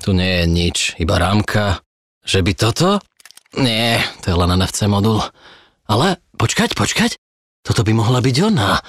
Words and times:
Tu 0.00 0.16
nie 0.16 0.40
je 0.40 0.44
nič, 0.48 0.76
iba 0.96 1.20
rámka. 1.20 1.84
Že 2.24 2.40
by 2.40 2.52
toto? 2.56 2.88
Nie, 3.60 4.00
to 4.24 4.32
je 4.32 4.36
len 4.36 4.56
NFC 4.56 4.88
modul. 4.88 5.20
Ale 5.84 6.16
počkať, 6.40 6.72
počkať. 6.72 7.20
Toto 7.60 7.84
by 7.84 7.92
mohla 7.92 8.24
byť 8.24 8.36
ona. 8.48 8.80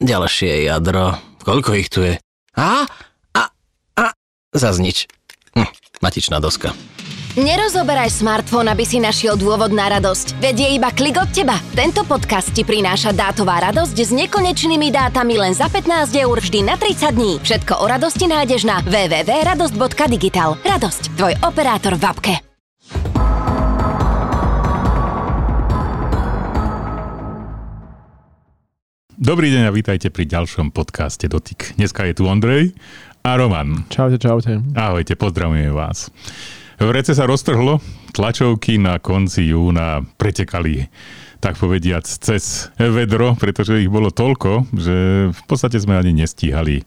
Ďalšie 0.00 0.64
jadro. 0.64 1.20
Koľko 1.44 1.70
ich 1.76 1.92
tu 1.92 2.00
je? 2.00 2.16
A? 2.56 2.88
A? 3.36 3.42
A? 4.00 4.04
Zas 4.56 4.80
nič. 4.80 5.04
Hm, 5.52 5.68
matičná 6.00 6.40
doska. 6.40 6.72
Nerozoberaj 7.34 8.22
smartfón, 8.22 8.70
aby 8.70 8.86
si 8.86 9.02
našiel 9.02 9.34
dôvod 9.34 9.74
na 9.74 9.90
radosť. 9.90 10.38
Veď 10.38 10.54
je 10.54 10.68
iba 10.78 10.94
klik 10.94 11.18
od 11.18 11.26
teba. 11.34 11.58
Tento 11.74 12.06
podcast 12.06 12.54
ti 12.54 12.62
prináša 12.62 13.10
dátová 13.10 13.58
radosť 13.58 13.96
s 13.98 14.14
nekonečnými 14.14 14.94
dátami 14.94 15.34
len 15.34 15.50
za 15.50 15.66
15 15.66 16.14
eur 16.14 16.38
vždy 16.38 16.62
na 16.62 16.78
30 16.78 17.10
dní. 17.10 17.42
Všetko 17.42 17.82
o 17.82 17.90
radosti 17.90 18.30
nájdeš 18.30 18.62
na 18.62 18.78
www.radosť.digital. 18.86 20.62
Radosť, 20.62 21.02
tvoj 21.18 21.34
operátor 21.42 21.98
v 21.98 22.04
apke. 22.06 22.34
Dobrý 29.18 29.50
deň 29.50 29.62
a 29.66 29.74
vítajte 29.74 30.14
pri 30.14 30.30
ďalšom 30.30 30.70
podcaste 30.70 31.26
Dotyk. 31.26 31.74
Dneska 31.82 32.06
je 32.06 32.14
tu 32.14 32.30
Ondrej 32.30 32.78
a 33.26 33.34
Roman. 33.34 33.90
Čaute, 33.90 34.22
čaute. 34.22 34.62
Ahojte, 34.78 35.18
pozdravujeme 35.18 35.74
vás. 35.74 36.14
V 36.74 36.90
rece 36.90 37.14
sa 37.14 37.28
roztrhlo, 37.28 37.78
tlačovky 38.10 38.82
na 38.82 38.98
konci 38.98 39.54
júna 39.54 40.02
pretekali 40.18 40.90
tak 41.38 41.60
povediac 41.60 42.08
cez 42.08 42.72
vedro, 42.80 43.36
pretože 43.36 43.84
ich 43.84 43.92
bolo 43.92 44.08
toľko, 44.08 44.64
že 44.72 44.96
v 45.28 45.42
podstate 45.44 45.76
sme 45.76 46.00
ani 46.00 46.16
nestíhali 46.16 46.82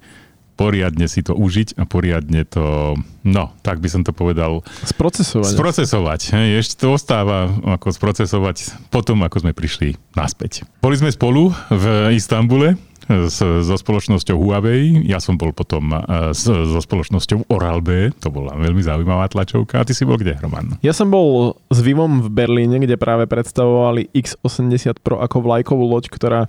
poriadne 0.57 1.05
si 1.05 1.21
to 1.21 1.37
užiť 1.37 1.77
a 1.77 1.85
poriadne 1.85 2.41
to, 2.49 2.97
no, 3.21 3.43
tak 3.61 3.77
by 3.77 3.87
som 3.93 4.01
to 4.01 4.09
povedal... 4.09 4.65
Sprocesovať. 4.89 5.53
Sprocesovať. 5.53 6.21
Hej, 6.33 6.49
ešte 6.65 6.73
to 6.81 6.97
ostáva 6.97 7.53
ako 7.77 7.93
sprocesovať 7.93 8.89
potom, 8.89 9.21
ako 9.21 9.45
sme 9.45 9.53
prišli 9.53 10.01
naspäť. 10.17 10.65
Boli 10.81 10.97
sme 10.97 11.13
spolu 11.13 11.53
v 11.69 12.17
Istambule, 12.17 12.73
so, 13.07 13.63
so 13.63 13.75
spoločnosťou 13.75 14.35
Huawei, 14.35 15.07
ja 15.07 15.23
som 15.23 15.39
bol 15.39 15.55
potom 15.55 15.95
uh, 15.95 16.31
so, 16.35 16.67
so 16.67 16.79
spoločnosťou 16.83 17.47
Oral-B, 17.47 18.11
to 18.19 18.27
bola 18.27 18.53
veľmi 18.59 18.83
zaujímavá 18.83 19.31
tlačovka. 19.31 19.81
A 19.81 19.87
ty 19.87 19.95
si 19.95 20.03
bol 20.03 20.19
kde, 20.19 20.35
Roman? 20.43 20.75
Ja 20.83 20.91
som 20.91 21.07
bol 21.07 21.55
s 21.71 21.79
Vivom 21.79 22.19
v 22.23 22.29
Berlíne, 22.29 22.77
kde 22.83 22.99
práve 22.99 23.25
predstavovali 23.25 24.11
X80 24.11 24.99
Pro 24.99 25.23
ako 25.23 25.43
vlajkovú 25.43 25.87
loď, 25.87 26.11
ktorá 26.11 26.41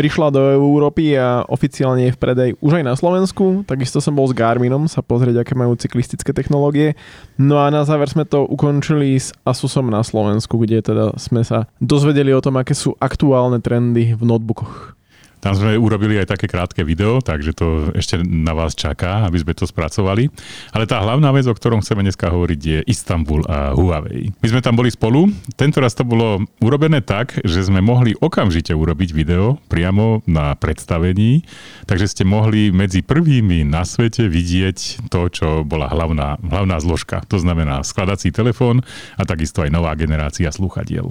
prišla 0.00 0.32
do 0.32 0.40
Európy 0.56 1.12
a 1.18 1.44
oficiálne 1.44 2.08
je 2.08 2.14
v 2.16 2.20
predaj 2.20 2.50
už 2.64 2.80
aj 2.80 2.84
na 2.88 2.94
Slovensku. 2.96 3.68
Takisto 3.68 4.00
som 4.00 4.16
bol 4.16 4.24
s 4.24 4.32
Garminom 4.32 4.88
sa 4.88 5.04
pozrieť, 5.04 5.44
aké 5.44 5.52
majú 5.52 5.76
cyklistické 5.76 6.32
technológie. 6.32 6.96
No 7.36 7.60
a 7.60 7.68
na 7.68 7.84
záver 7.84 8.08
sme 8.08 8.24
to 8.24 8.48
ukončili 8.48 9.20
s 9.20 9.36
Asusom 9.44 9.92
na 9.92 10.00
Slovensku, 10.00 10.56
kde 10.56 10.80
teda 10.80 11.12
sme 11.20 11.44
sa 11.44 11.68
dozvedeli 11.84 12.32
o 12.32 12.40
tom, 12.40 12.56
aké 12.56 12.72
sú 12.72 12.96
aktuálne 12.96 13.60
trendy 13.60 14.16
v 14.16 14.22
notebookoch. 14.24 14.99
Tam 15.40 15.56
sme 15.56 15.80
urobili 15.80 16.20
aj 16.20 16.36
také 16.36 16.46
krátke 16.46 16.84
video, 16.84 17.24
takže 17.24 17.56
to 17.56 17.90
ešte 17.96 18.20
na 18.20 18.52
vás 18.52 18.76
čaká, 18.76 19.24
aby 19.24 19.40
sme 19.40 19.56
to 19.56 19.64
spracovali. 19.64 20.28
Ale 20.76 20.84
tá 20.84 21.00
hlavná 21.00 21.32
vec, 21.32 21.48
o 21.48 21.56
ktorom 21.56 21.80
chceme 21.80 22.04
dneska 22.04 22.28
hovoriť, 22.28 22.60
je 22.60 22.78
Istanbul 22.84 23.48
a 23.48 23.72
Huawei. 23.72 24.36
My 24.44 24.46
sme 24.52 24.60
tam 24.60 24.76
boli 24.76 24.92
spolu. 24.92 25.32
Tento 25.56 25.80
raz 25.80 25.96
to 25.96 26.04
bolo 26.04 26.44
urobené 26.60 27.00
tak, 27.00 27.40
že 27.40 27.64
sme 27.64 27.80
mohli 27.80 28.12
okamžite 28.12 28.76
urobiť 28.76 29.16
video 29.16 29.56
priamo 29.72 30.20
na 30.28 30.52
predstavení, 30.54 31.48
takže 31.88 32.06
ste 32.12 32.22
mohli 32.28 32.68
medzi 32.68 33.00
prvými 33.00 33.64
na 33.64 33.88
svete 33.88 34.28
vidieť 34.28 35.08
to, 35.08 35.20
čo 35.32 35.48
bola 35.64 35.88
hlavná, 35.88 36.36
hlavná 36.44 36.76
zložka. 36.84 37.24
To 37.32 37.40
znamená 37.40 37.80
skladací 37.80 38.28
telefón 38.28 38.84
a 39.16 39.24
takisto 39.24 39.64
aj 39.64 39.72
nová 39.72 39.96
generácia 39.96 40.52
sluchadiel. 40.52 41.08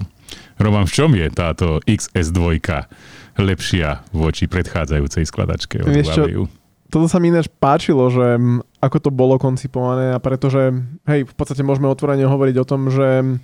Roman, 0.60 0.86
v 0.86 0.94
čom 0.94 1.10
je 1.16 1.26
táto 1.32 1.80
XS2 1.88 2.62
lepšia 3.38 4.02
voči 4.10 4.50
predchádzajúcej 4.50 5.24
skladačke 5.28 5.84
od 5.84 5.90
Vieš 5.90 6.08
čo? 6.10 6.24
Toto 6.90 7.06
sa 7.06 7.22
mi 7.22 7.30
ináč 7.30 7.46
páčilo, 7.46 8.10
že 8.10 8.34
ako 8.82 8.96
to 8.98 9.10
bolo 9.14 9.38
koncipované 9.38 10.10
a 10.10 10.18
pretože, 10.18 10.74
hej, 11.06 11.22
v 11.22 11.34
podstate 11.38 11.62
môžeme 11.62 11.86
otvorene 11.86 12.26
hovoriť 12.26 12.56
o 12.58 12.66
tom, 12.66 12.90
že 12.90 13.38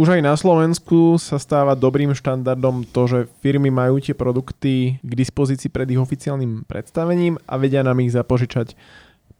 už 0.00 0.18
aj 0.18 0.20
na 0.24 0.32
Slovensku 0.32 1.20
sa 1.20 1.36
stáva 1.36 1.76
dobrým 1.76 2.16
štandardom 2.16 2.88
to, 2.88 3.02
že 3.04 3.18
firmy 3.44 3.68
majú 3.68 4.00
tie 4.00 4.16
produkty 4.16 4.96
k 5.04 5.12
dispozícii 5.12 5.68
pred 5.68 5.84
ich 5.92 6.00
oficiálnym 6.00 6.64
predstavením 6.64 7.36
a 7.44 7.60
vedia 7.60 7.84
nám 7.84 8.00
ich 8.00 8.16
zapožičať 8.16 8.72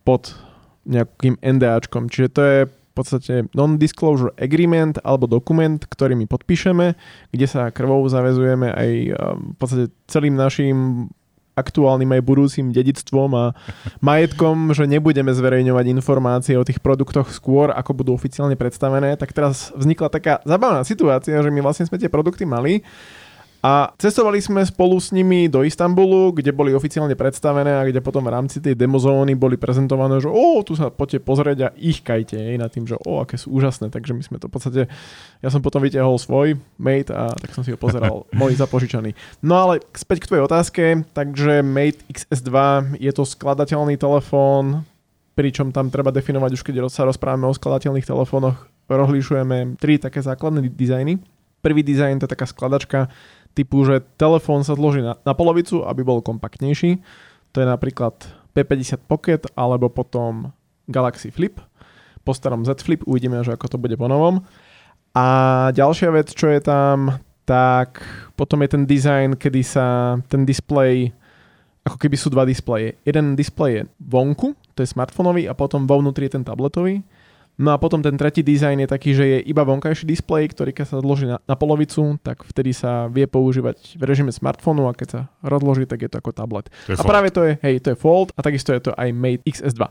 pod 0.05 0.37
nejakým 0.85 1.41
NDAčkom. 1.41 2.13
Čiže 2.13 2.29
to 2.29 2.41
je 2.45 2.59
v 2.93 2.95
podstate 2.95 3.35
non-disclosure 3.57 4.37
agreement 4.37 5.01
alebo 5.01 5.25
dokument, 5.25 5.81
ktorý 5.81 6.13
my 6.13 6.29
podpíšeme, 6.29 6.93
kde 7.33 7.47
sa 7.49 7.73
krvou 7.73 8.05
zavezujeme 8.05 8.69
aj 8.69 8.91
v 9.33 9.57
podstate 9.57 9.89
celým 10.13 10.37
našim 10.37 11.09
aktuálnym 11.53 12.09
aj 12.17 12.23
budúcim 12.25 12.73
dedictvom 12.73 13.31
a 13.37 13.45
majetkom, 14.05 14.73
že 14.73 14.89
nebudeme 14.89 15.33
zverejňovať 15.33 15.85
informácie 15.93 16.55
o 16.57 16.65
tých 16.65 16.81
produktoch 16.81 17.29
skôr, 17.33 17.73
ako 17.73 18.05
budú 18.05 18.11
oficiálne 18.17 18.57
predstavené, 18.57 19.17
tak 19.21 19.37
teraz 19.37 19.73
vznikla 19.77 20.09
taká 20.09 20.35
zabavná 20.49 20.85
situácia, 20.85 21.41
že 21.41 21.53
my 21.53 21.61
vlastne 21.61 21.89
sme 21.89 22.01
tie 22.01 22.13
produkty 22.13 22.49
mali 22.49 22.81
a 23.63 23.95
cestovali 23.95 24.43
sme 24.43 24.67
spolu 24.67 24.99
s 24.99 25.15
nimi 25.15 25.47
do 25.47 25.63
Istanbulu, 25.63 26.35
kde 26.35 26.51
boli 26.51 26.75
oficiálne 26.75 27.15
predstavené 27.15 27.79
a 27.79 27.87
kde 27.87 28.03
potom 28.03 28.27
v 28.27 28.35
rámci 28.35 28.59
tej 28.59 28.75
demozóny 28.75 29.39
boli 29.39 29.55
prezentované, 29.55 30.19
že 30.19 30.27
o, 30.27 30.59
tu 30.67 30.75
sa 30.75 30.91
poďte 30.91 31.23
pozrieť 31.23 31.59
a 31.63 31.69
ich 31.79 32.03
kajte 32.03 32.35
jej 32.35 32.59
na 32.59 32.67
tým, 32.67 32.91
že 32.91 32.99
o, 32.99 33.23
aké 33.23 33.39
sú 33.39 33.55
úžasné. 33.55 33.95
Takže 33.95 34.19
my 34.19 34.23
sme 34.27 34.43
to 34.43 34.51
v 34.51 34.55
podstate, 34.59 34.81
ja 35.39 35.49
som 35.55 35.63
potom 35.63 35.79
vytiahol 35.79 36.19
svoj 36.19 36.59
Mate 36.75 37.15
a 37.15 37.31
tak 37.39 37.55
som 37.55 37.63
si 37.63 37.71
ho 37.71 37.79
pozeral, 37.79 38.27
môj 38.35 38.59
zapožičaný. 38.59 39.15
No 39.47 39.55
ale 39.63 39.79
späť 39.95 40.27
k 40.27 40.35
tvojej 40.35 40.47
otázke, 40.51 40.83
takže 41.15 41.63
Mate 41.63 42.03
XS2 42.11 42.59
je 42.99 43.13
to 43.15 43.23
skladateľný 43.23 43.95
telefón, 43.95 44.83
pričom 45.39 45.71
tam 45.71 45.87
treba 45.87 46.11
definovať 46.11 46.51
už 46.59 46.63
keď 46.67 46.91
sa 46.91 47.07
rozprávame 47.07 47.47
o 47.47 47.55
skladateľných 47.55 48.11
telefónoch, 48.11 48.67
rozlišujeme 48.91 49.79
tri 49.79 50.03
také 50.03 50.19
základné 50.19 50.67
dizajny. 50.67 51.23
Prvý 51.63 51.87
dizajn 51.87 52.19
to 52.19 52.27
je 52.27 52.35
taká 52.35 52.51
skladačka, 52.51 53.07
typu, 53.53 53.85
že 53.85 54.05
telefón 54.17 54.65
sa 54.65 54.77
zloží 54.77 55.05
na, 55.05 55.17
na 55.23 55.33
polovicu, 55.37 55.85
aby 55.85 56.01
bol 56.03 56.25
kompaktnejší. 56.25 57.01
To 57.53 57.57
je 57.61 57.67
napríklad 57.69 58.17
P50 58.57 59.05
Pocket 59.05 59.43
alebo 59.57 59.93
potom 59.93 60.53
Galaxy 60.89 61.29
Flip. 61.33 61.61
Po 62.23 62.33
starom 62.33 62.65
Z 62.65 62.85
Flip 62.85 63.03
uvidíme, 63.05 63.41
že 63.45 63.53
ako 63.53 63.77
to 63.77 63.81
bude 63.81 63.97
po 63.99 64.09
novom. 64.09 64.45
A 65.13 65.27
ďalšia 65.77 66.09
vec, 66.09 66.33
čo 66.33 66.49
je 66.49 66.61
tam, 66.65 67.21
tak 67.45 68.01
potom 68.33 68.65
je 68.65 68.69
ten 68.73 68.83
design, 68.89 69.37
kedy 69.37 69.61
sa 69.61 70.17
ten 70.31 70.49
display, 70.49 71.13
ako 71.85 72.01
keby 72.01 72.17
sú 72.17 72.33
dva 72.33 72.49
displeje. 72.49 72.97
Jeden 73.05 73.37
displej 73.37 73.73
je 73.77 73.83
vonku, 74.01 74.57
to 74.73 74.81
je 74.81 74.89
smartfónový 74.89 75.51
a 75.51 75.53
potom 75.53 75.85
vo 75.85 76.01
vnútri 76.01 76.31
je 76.31 76.41
ten 76.41 76.47
tabletový. 76.47 77.05
No 77.61 77.77
a 77.77 77.77
potom 77.77 78.01
ten 78.01 78.17
tretí 78.17 78.41
dizajn 78.41 78.85
je 78.85 78.89
taký, 78.89 79.11
že 79.13 79.25
je 79.29 79.39
iba 79.45 79.61
vonkajší 79.61 80.09
displej, 80.09 80.49
ktorý 80.57 80.73
keď 80.73 80.87
sa 80.89 80.97
zloží 81.05 81.29
na, 81.29 81.37
na 81.45 81.53
polovicu, 81.53 82.17
tak 82.25 82.49
vtedy 82.49 82.73
sa 82.73 83.13
vie 83.13 83.29
používať 83.29 84.01
v 84.01 84.03
režime 84.09 84.33
smartfónu 84.33 84.89
a 84.89 84.97
keď 84.97 85.09
sa 85.09 85.21
rozloží, 85.45 85.85
tak 85.85 86.01
je 86.01 86.09
to 86.09 86.17
ako 86.17 86.33
tablet. 86.33 86.73
To 86.89 86.97
je 86.97 86.99
a 86.99 87.05
fold. 87.05 87.13
práve 87.13 87.29
to 87.29 87.41
je, 87.45 87.53
hej, 87.61 87.75
to 87.85 87.93
je 87.93 87.97
Fold 88.01 88.33
a 88.33 88.41
takisto 88.41 88.73
je 88.73 88.89
to 88.89 88.93
aj 88.97 89.09
Mate 89.13 89.45
XS2. 89.45 89.85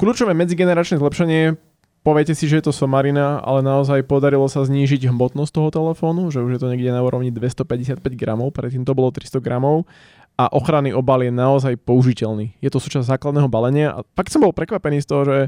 Kľúčové 0.00 0.32
medzigeneračné 0.32 0.96
zlepšenie, 0.96 1.60
poviete 2.00 2.32
si, 2.32 2.48
že 2.48 2.64
je 2.64 2.64
to 2.70 2.72
somarina, 2.72 3.44
ale 3.44 3.60
naozaj 3.60 4.08
podarilo 4.08 4.48
sa 4.48 4.64
znížiť 4.64 5.12
hmotnosť 5.12 5.52
toho 5.52 5.68
telefónu, 5.68 6.32
že 6.32 6.40
už 6.40 6.56
je 6.56 6.60
to 6.64 6.72
niekde 6.72 6.88
na 6.88 7.04
úrovni 7.04 7.28
255 7.28 8.00
gramov, 8.16 8.56
predtým 8.56 8.88
to 8.88 8.96
bolo 8.96 9.12
300 9.12 9.44
gramov 9.44 9.84
a 10.38 10.48
ochranný 10.54 10.94
obal 10.94 11.20
je 11.20 11.34
naozaj 11.34 11.74
použiteľný. 11.82 12.54
Je 12.62 12.70
to 12.70 12.78
súčasť 12.80 13.18
základného 13.18 13.50
balenia 13.50 13.92
a 13.92 14.06
fakt 14.14 14.30
som 14.30 14.40
bol 14.40 14.54
prekvapený 14.54 15.02
z 15.02 15.08
toho, 15.10 15.22
že 15.26 15.38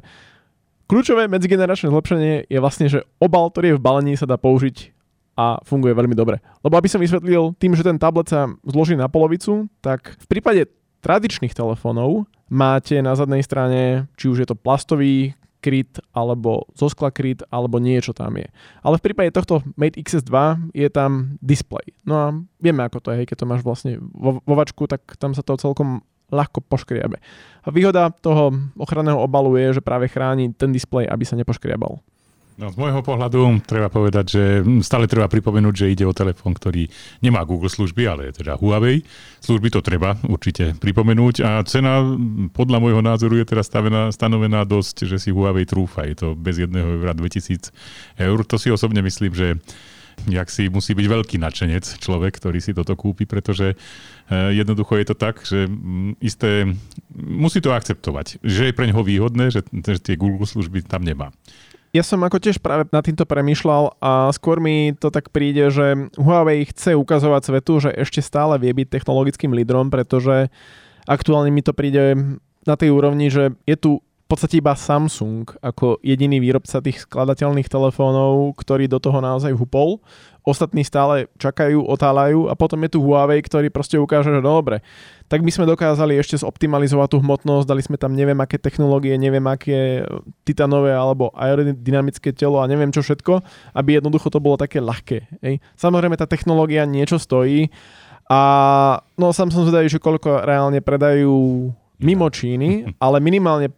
Kľúčové 0.90 1.30
medzigeneračné 1.30 1.86
zlepšenie 1.86 2.50
je 2.50 2.58
vlastne, 2.58 2.90
že 2.90 3.06
obal, 3.22 3.46
ktorý 3.54 3.70
je 3.70 3.76
v 3.78 3.84
balení, 3.86 4.18
sa 4.18 4.26
dá 4.26 4.34
použiť 4.34 4.90
a 5.38 5.62
funguje 5.62 5.94
veľmi 5.94 6.18
dobre. 6.18 6.42
Lebo 6.66 6.74
aby 6.74 6.90
som 6.90 6.98
vysvetlil, 6.98 7.54
tým, 7.62 7.78
že 7.78 7.86
ten 7.86 7.94
tablet 7.94 8.26
sa 8.26 8.50
zloží 8.66 8.98
na 8.98 9.06
polovicu, 9.06 9.70
tak 9.78 10.18
v 10.18 10.26
prípade 10.26 10.66
tradičných 10.98 11.54
telefónov 11.54 12.26
máte 12.50 12.98
na 12.98 13.14
zadnej 13.14 13.46
strane, 13.46 14.10
či 14.18 14.26
už 14.26 14.42
je 14.42 14.48
to 14.50 14.58
plastový 14.58 15.38
kryt, 15.62 16.02
alebo 16.10 16.66
zo 16.74 16.90
skla 16.90 17.14
kryt, 17.14 17.46
alebo 17.54 17.78
niečo 17.78 18.10
tam 18.10 18.34
je. 18.34 18.50
Ale 18.82 18.98
v 18.98 19.04
prípade 19.06 19.30
tohto 19.30 19.62
Mate 19.78 20.00
XS2 20.00 20.34
je 20.74 20.88
tam 20.90 21.38
display. 21.38 21.94
No 22.02 22.14
a 22.18 22.26
vieme, 22.58 22.82
ako 22.82 22.98
to 22.98 23.14
je, 23.14 23.28
keď 23.30 23.36
to 23.44 23.46
máš 23.46 23.62
vlastne 23.62 24.02
vo, 24.10 24.42
vo 24.42 24.54
vačku, 24.58 24.90
tak 24.90 25.04
tam 25.22 25.38
sa 25.38 25.46
to 25.46 25.54
celkom 25.54 26.02
ľahko 26.30 26.64
poškriabe. 26.64 27.18
A 27.60 27.68
výhoda 27.68 28.08
toho 28.08 28.54
ochranného 28.80 29.20
obalu 29.20 29.60
je, 29.60 29.78
že 29.78 29.82
práve 29.84 30.08
chráni 30.08 30.54
ten 30.56 30.72
displej, 30.72 31.06
aby 31.10 31.22
sa 31.28 31.36
nepoškriabal. 31.36 32.00
No, 32.60 32.68
z 32.68 32.76
môjho 32.76 33.00
pohľadu 33.00 33.64
treba 33.64 33.88
povedať, 33.88 34.36
že 34.36 34.44
stále 34.84 35.08
treba 35.08 35.32
pripomenúť, 35.32 35.74
že 35.80 35.92
ide 35.96 36.04
o 36.04 36.12
telefón, 36.12 36.52
ktorý 36.52 36.92
nemá 37.24 37.40
Google 37.48 37.72
služby, 37.72 38.04
ale 38.04 38.28
je 38.28 38.44
teda 38.44 38.60
Huawei. 38.60 39.00
Služby 39.40 39.72
to 39.72 39.80
treba 39.80 40.20
určite 40.28 40.76
pripomenúť 40.76 41.40
a 41.40 41.64
cena 41.64 42.04
podľa 42.52 42.84
môjho 42.84 43.00
názoru 43.00 43.40
je 43.40 43.48
teraz 43.48 43.64
stavená, 43.64 44.12
stanovená 44.12 44.68
dosť, 44.68 45.08
že 45.08 45.16
si 45.16 45.32
Huawei 45.32 45.64
trúfa. 45.64 46.04
Je 46.04 46.20
to 46.20 46.28
bez 46.36 46.60
jedného 46.60 47.00
eura 47.00 47.16
2000 47.16 47.72
eur. 48.20 48.38
To 48.44 48.60
si 48.60 48.68
osobne 48.68 49.00
myslím, 49.00 49.32
že 49.32 49.56
jak 50.28 50.48
si 50.52 50.68
musí 50.68 50.92
byť 50.92 51.06
veľký 51.06 51.36
nadšenec 51.40 52.02
človek, 52.02 52.36
ktorý 52.36 52.58
si 52.60 52.76
toto 52.76 52.98
kúpi, 52.98 53.24
pretože 53.24 53.76
eh, 53.76 54.50
jednoducho 54.52 54.98
je 55.00 55.06
to 55.08 55.16
tak, 55.16 55.40
že 55.46 55.70
mm, 55.70 56.20
isté, 56.20 56.68
musí 57.14 57.62
to 57.62 57.72
akceptovať, 57.72 58.42
že 58.44 58.68
je 58.68 58.76
pre 58.76 58.90
neho 58.90 59.00
výhodné, 59.00 59.48
že, 59.48 59.64
že 59.70 60.00
tie 60.02 60.20
Google 60.20 60.44
služby 60.44 60.84
tam 60.84 61.06
nemá. 61.06 61.32
Ja 61.90 62.06
som 62.06 62.22
ako 62.22 62.38
tiež 62.38 62.62
práve 62.62 62.86
nad 62.94 63.02
týmto 63.02 63.26
premyšľal 63.26 63.98
a 63.98 64.30
skôr 64.30 64.62
mi 64.62 64.94
to 64.94 65.10
tak 65.10 65.34
príde, 65.34 65.74
že 65.74 66.06
Huawei 66.14 66.62
chce 66.70 66.94
ukazovať 66.94 67.42
svetu, 67.50 67.82
že 67.82 67.90
ešte 67.90 68.22
stále 68.22 68.62
vie 68.62 68.70
byť 68.70 68.86
technologickým 68.94 69.50
lídrom, 69.50 69.90
pretože 69.90 70.54
aktuálne 71.10 71.50
mi 71.50 71.66
to 71.66 71.74
príde 71.74 72.14
na 72.62 72.74
tej 72.78 72.94
úrovni, 72.94 73.26
že 73.26 73.58
je 73.66 73.74
tu 73.74 73.98
podstate 74.30 74.62
iba 74.62 74.78
Samsung 74.78 75.50
ako 75.58 75.98
jediný 76.06 76.38
výrobca 76.38 76.78
tých 76.78 77.02
skladateľných 77.02 77.66
telefónov, 77.66 78.54
ktorý 78.54 78.86
do 78.86 79.02
toho 79.02 79.18
naozaj 79.18 79.50
hupol. 79.50 79.98
Ostatní 80.46 80.86
stále 80.86 81.28
čakajú, 81.36 81.84
otáľajú 81.84 82.48
a 82.48 82.54
potom 82.56 82.80
je 82.86 82.96
tu 82.96 82.98
Huawei, 83.04 83.42
ktorý 83.44 83.68
proste 83.68 84.00
ukáže, 84.00 84.32
že 84.32 84.40
no 84.40 84.62
dobre, 84.62 84.80
tak 85.28 85.44
my 85.44 85.50
sme 85.52 85.68
dokázali 85.68 86.16
ešte 86.16 86.40
zoptimalizovať 86.40 87.12
tú 87.12 87.18
hmotnosť, 87.20 87.68
dali 87.68 87.82
sme 87.84 88.00
tam 88.00 88.16
neviem 88.16 88.38
aké 88.40 88.56
technológie, 88.56 89.20
neviem 89.20 89.44
aké 89.44 90.06
titanové 90.48 90.96
alebo 90.96 91.28
aerodynamické 91.36 92.32
telo 92.32 92.62
a 92.62 92.70
neviem 92.70 92.88
čo 92.88 93.04
všetko, 93.04 93.44
aby 93.76 94.00
jednoducho 94.00 94.32
to 94.32 94.40
bolo 94.40 94.56
také 94.56 94.80
ľahké. 94.80 95.42
Ej. 95.44 95.60
Samozrejme 95.76 96.16
tá 96.16 96.24
technológia 96.24 96.88
niečo 96.88 97.20
stojí 97.20 97.68
a 98.30 98.40
no 99.18 99.34
sám 99.34 99.50
som 99.50 99.66
zvedavý, 99.66 99.90
že 99.90 99.98
koľko 99.98 100.46
reálne 100.46 100.78
predajú 100.78 101.66
mimo 102.00 102.26
Číny, 102.30 102.88
ale 103.04 103.18
minimálne 103.18 103.74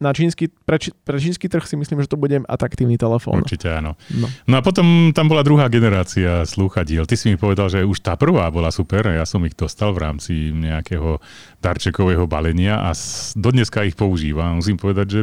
na 0.00 0.16
čínsky, 0.16 0.48
pre, 0.48 0.80
pre 0.80 1.20
čínsky 1.20 1.44
trh 1.44 1.60
si 1.68 1.76
myslím, 1.76 2.00
že 2.00 2.08
to 2.08 2.16
bude 2.16 2.40
atraktívny 2.48 2.96
telefón. 2.96 3.44
Určite 3.44 3.68
áno. 3.68 4.00
No. 4.08 4.32
no 4.48 4.54
a 4.56 4.64
potom 4.64 5.12
tam 5.12 5.28
bola 5.28 5.44
druhá 5.44 5.68
generácia 5.68 6.48
slúchadiel. 6.48 7.04
Ty 7.04 7.20
si 7.20 7.28
mi 7.28 7.36
povedal, 7.36 7.68
že 7.68 7.84
už 7.84 8.00
tá 8.00 8.16
prvá 8.16 8.48
bola 8.48 8.72
super, 8.72 9.12
ja 9.12 9.28
som 9.28 9.44
ich 9.44 9.52
dostal 9.52 9.92
v 9.92 10.08
rámci 10.08 10.56
nejakého 10.56 11.20
darčekového 11.60 12.24
balenia 12.24 12.80
a 12.80 12.96
do 13.36 13.52
dneska 13.52 13.84
ich 13.84 13.92
používam. 13.92 14.64
Musím 14.64 14.80
povedať, 14.80 15.06
že 15.12 15.20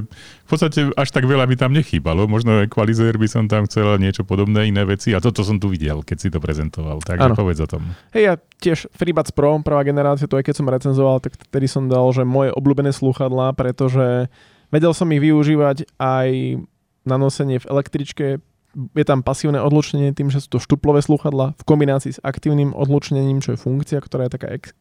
v 0.47 0.49
podstate 0.49 0.79
až 0.95 1.11
tak 1.11 1.27
veľa 1.27 1.43
by 1.43 1.55
tam 1.59 1.75
nechýbalo. 1.75 2.23
Možno 2.31 2.63
equalizer 2.63 3.19
by 3.19 3.27
som 3.27 3.51
tam 3.51 3.67
chcel 3.67 3.99
niečo 3.99 4.23
podobné, 4.23 4.71
iné 4.71 4.87
veci 4.87 5.11
a 5.11 5.19
toto 5.19 5.43
som 5.43 5.59
tu 5.59 5.67
videl, 5.67 6.07
keď 6.07 6.17
si 6.17 6.31
to 6.31 6.39
prezentoval. 6.39 7.03
Takže 7.03 7.27
ano. 7.27 7.35
povedz 7.35 7.59
o 7.59 7.67
tom. 7.67 7.83
Hej, 8.15 8.23
ja 8.23 8.33
tiež 8.63 8.87
FreeBuds 8.95 9.35
Pro, 9.35 9.59
prvá 9.59 9.83
generácia, 9.83 10.31
to 10.31 10.39
aj 10.39 10.47
keď 10.47 10.55
som 10.55 10.71
recenzoval, 10.71 11.19
tak 11.19 11.35
vtedy 11.35 11.67
som 11.67 11.91
dal, 11.91 12.07
že 12.15 12.23
moje 12.23 12.55
obľúbené 12.55 12.95
slúchadlá, 12.95 13.51
pretože 13.53 14.31
Vedel 14.67 14.91
som 14.91 15.07
ich 15.15 15.23
využívať 15.23 15.87
aj 15.95 16.29
na 17.07 17.15
nosenie 17.15 17.59
v 17.63 17.69
električke. 17.71 18.25
Je 18.75 19.05
tam 19.07 19.23
pasívne 19.23 19.63
odlučnenie 19.63 20.11
tým, 20.11 20.27
že 20.27 20.43
sú 20.43 20.59
to 20.59 20.59
štuplové 20.59 20.99
sluchadla 20.99 21.55
v 21.55 21.63
kombinácii 21.63 22.19
s 22.19 22.21
aktívnym 22.21 22.75
odlučnením, 22.75 23.39
čo 23.39 23.55
je 23.55 23.63
funkcia, 23.63 24.03
ktorá 24.03 24.27
je 24.27 24.35
taká 24.35 24.47
X+. 24.59 24.75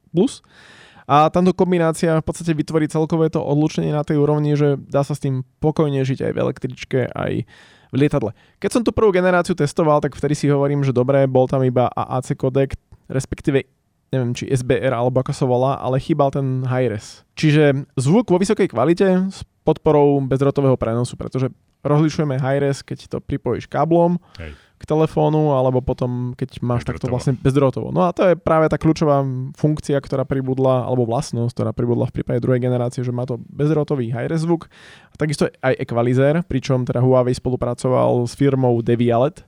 A 1.07 1.31
táto 1.31 1.55
kombinácia 1.55 2.19
v 2.19 2.27
podstate 2.27 2.51
vytvorí 2.51 2.91
celkové 2.91 3.31
to 3.31 3.39
odlučnenie 3.39 3.95
na 3.95 4.03
tej 4.03 4.19
úrovni, 4.19 4.59
že 4.59 4.75
dá 4.91 5.07
sa 5.07 5.15
s 5.15 5.23
tým 5.23 5.47
pokojne 5.63 6.03
žiť 6.03 6.31
aj 6.31 6.33
v 6.35 6.41
električke, 6.43 7.01
aj 7.15 7.47
v 7.91 7.95
lietadle. 7.95 8.35
Keď 8.59 8.71
som 8.71 8.83
tú 8.83 8.91
prvú 8.91 9.15
generáciu 9.15 9.55
testoval, 9.55 10.03
tak 10.03 10.19
vtedy 10.19 10.35
si 10.35 10.51
hovorím, 10.51 10.83
že 10.83 10.91
dobré, 10.91 11.31
bol 11.31 11.47
tam 11.47 11.63
iba 11.63 11.87
AAC 11.95 12.35
kodek, 12.35 12.75
respektíve 13.07 13.71
neviem, 14.11 14.35
či 14.35 14.51
SBR 14.51 14.95
alebo 14.95 15.23
ako 15.23 15.33
sa 15.35 15.47
volá, 15.47 15.73
ale 15.79 16.03
chýbal 16.03 16.35
ten 16.35 16.67
high-res. 16.67 17.23
Čiže 17.39 17.87
zvuk 17.99 18.31
vo 18.31 18.39
vysokej 18.39 18.71
kvalite 18.71 19.31
podporou 19.67 20.23
bezdrotového 20.27 20.79
prenosu, 20.79 21.19
pretože 21.19 21.51
rozlišujeme 21.83 22.39
high-res, 22.39 22.83
keď 22.83 23.07
to 23.07 23.19
pripojíš 23.23 23.71
káblom 23.71 24.19
Hej. 24.39 24.55
K 24.77 24.85
telefónu, 24.85 25.57
alebo 25.57 25.81
potom, 25.81 26.37
keď 26.37 26.61
máš 26.61 26.85
takto 26.85 27.09
vlastne 27.09 27.33
bezdrotovo. 27.33 27.89
No 27.89 28.05
a 28.05 28.13
to 28.13 28.29
je 28.29 28.35
práve 28.37 28.69
tá 28.69 28.77
kľúčová 28.77 29.25
funkcia, 29.57 29.97
ktorá 29.97 30.29
pribudla, 30.29 30.85
alebo 30.85 31.09
vlastnosť, 31.09 31.53
ktorá 31.57 31.71
pribudla 31.73 32.05
v 32.13 32.21
prípade 32.21 32.45
druhej 32.45 32.61
generácie, 32.61 33.01
že 33.01 33.09
má 33.09 33.25
to 33.25 33.41
bezdrotový 33.49 34.13
high-res 34.13 34.45
zvuk 34.45 34.69
a 35.11 35.15
takisto 35.17 35.49
aj 35.65 35.81
equalizer, 35.81 36.45
pričom 36.45 36.85
teda 36.85 37.01
Huawei 37.01 37.33
spolupracoval 37.33 38.29
s 38.29 38.37
firmou 38.37 38.85
Devialet, 38.85 39.41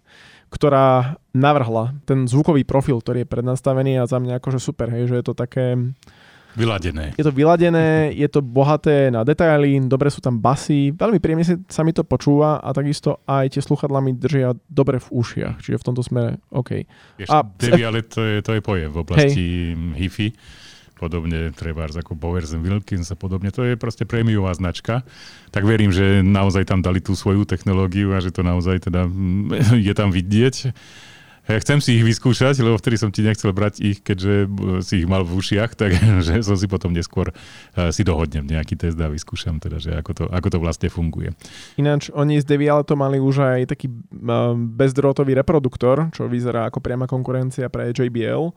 ktorá 0.49 1.21
navrhla 1.37 1.93
ten 2.09 2.25
zvukový 2.25 2.65
profil, 2.65 3.05
ktorý 3.05 3.29
je 3.29 3.29
prednastavený 3.29 4.01
a 4.01 4.09
za 4.09 4.17
mňa 4.17 4.41
akože 4.41 4.57
super, 4.57 4.89
hej, 4.89 5.13
že 5.13 5.21
je 5.21 5.25
to 5.29 5.37
také 5.37 5.77
Vyladené. 6.59 7.15
Je 7.15 7.23
to 7.23 7.31
vyladené, 7.31 8.11
je 8.11 8.27
to 8.27 8.43
bohaté 8.43 9.15
na 9.15 9.23
detaily, 9.23 9.79
dobre 9.87 10.11
sú 10.11 10.19
tam 10.19 10.43
basy, 10.43 10.91
veľmi 10.91 11.23
príjemne 11.23 11.47
sa 11.71 11.87
mi 11.87 11.95
to 11.95 12.03
počúva 12.03 12.59
a 12.59 12.75
takisto 12.75 13.23
aj 13.31 13.55
tie 13.55 13.63
sluchadla 13.63 14.03
mi 14.03 14.19
držia 14.19 14.59
dobre 14.67 14.99
v 14.99 15.09
ušiach, 15.15 15.63
čiže 15.63 15.79
v 15.79 15.87
tomto 15.87 16.03
smere 16.03 16.43
OK. 16.51 16.83
Ešte 17.23 17.31
a, 17.31 17.47
Devi, 17.47 17.83
ale 17.87 18.03
to 18.03 18.21
je, 18.27 18.43
to 18.43 18.59
je 18.59 18.61
pojem 18.61 18.91
v 18.91 18.99
oblasti 18.99 19.47
hej. 19.71 19.95
hi-fi 20.03 20.29
podobne 20.99 21.55
treba 21.55 21.87
ako 21.87 22.19
Bowers 22.19 22.51
Wilkins 22.59 23.15
a 23.15 23.17
podobne. 23.17 23.55
To 23.55 23.63
je 23.63 23.79
proste 23.79 24.03
prémiová 24.03 24.51
značka. 24.59 25.07
Tak 25.55 25.63
verím, 25.63 25.95
že 25.95 26.27
naozaj 26.27 26.67
tam 26.67 26.83
dali 26.83 26.99
tú 26.99 27.15
svoju 27.15 27.47
technológiu 27.47 28.11
a 28.13 28.19
že 28.19 28.35
to 28.35 28.43
naozaj 28.43 28.91
teda 28.91 29.07
je 29.89 29.95
tam 29.95 30.11
vidieť. 30.11 30.75
Ja 31.49 31.57
chcem 31.65 31.81
si 31.81 31.97
ich 31.97 32.05
vyskúšať, 32.05 32.61
lebo 32.61 32.77
vtedy 32.77 33.01
som 33.01 33.09
ti 33.09 33.25
nechcel 33.25 33.57
brať 33.57 33.81
ich, 33.81 34.05
keďže 34.05 34.45
si 34.85 35.01
ich 35.01 35.09
mal 35.09 35.25
v 35.25 35.41
ušiach, 35.41 35.73
takže 35.81 36.45
som 36.49 36.61
si 36.61 36.69
potom 36.69 36.93
neskôr 36.93 37.33
eh, 37.33 37.89
si 37.89 38.05
dohodnem 38.05 38.45
nejaký 38.45 38.77
test 38.77 39.01
a 39.01 39.09
vyskúšam 39.09 39.57
teda, 39.57 39.81
že 39.81 39.97
ako 39.97 40.13
to, 40.13 40.25
ako 40.29 40.49
to 40.53 40.59
vlastne 40.61 40.89
funguje. 40.93 41.33
Ináč 41.81 42.13
oni 42.13 42.37
z 42.37 42.45
Deviala 42.45 42.85
to 42.85 43.01
mali 43.01 43.17
už 43.17 43.41
aj 43.41 43.73
taký 43.73 43.89
eh, 43.89 43.97
bezdrôtový 44.57 45.33
reproduktor, 45.41 46.13
čo 46.13 46.29
vyzerá 46.29 46.69
ako 46.69 46.85
priama 46.85 47.09
konkurencia 47.09 47.73
pre 47.73 47.97
JBL, 47.97 48.53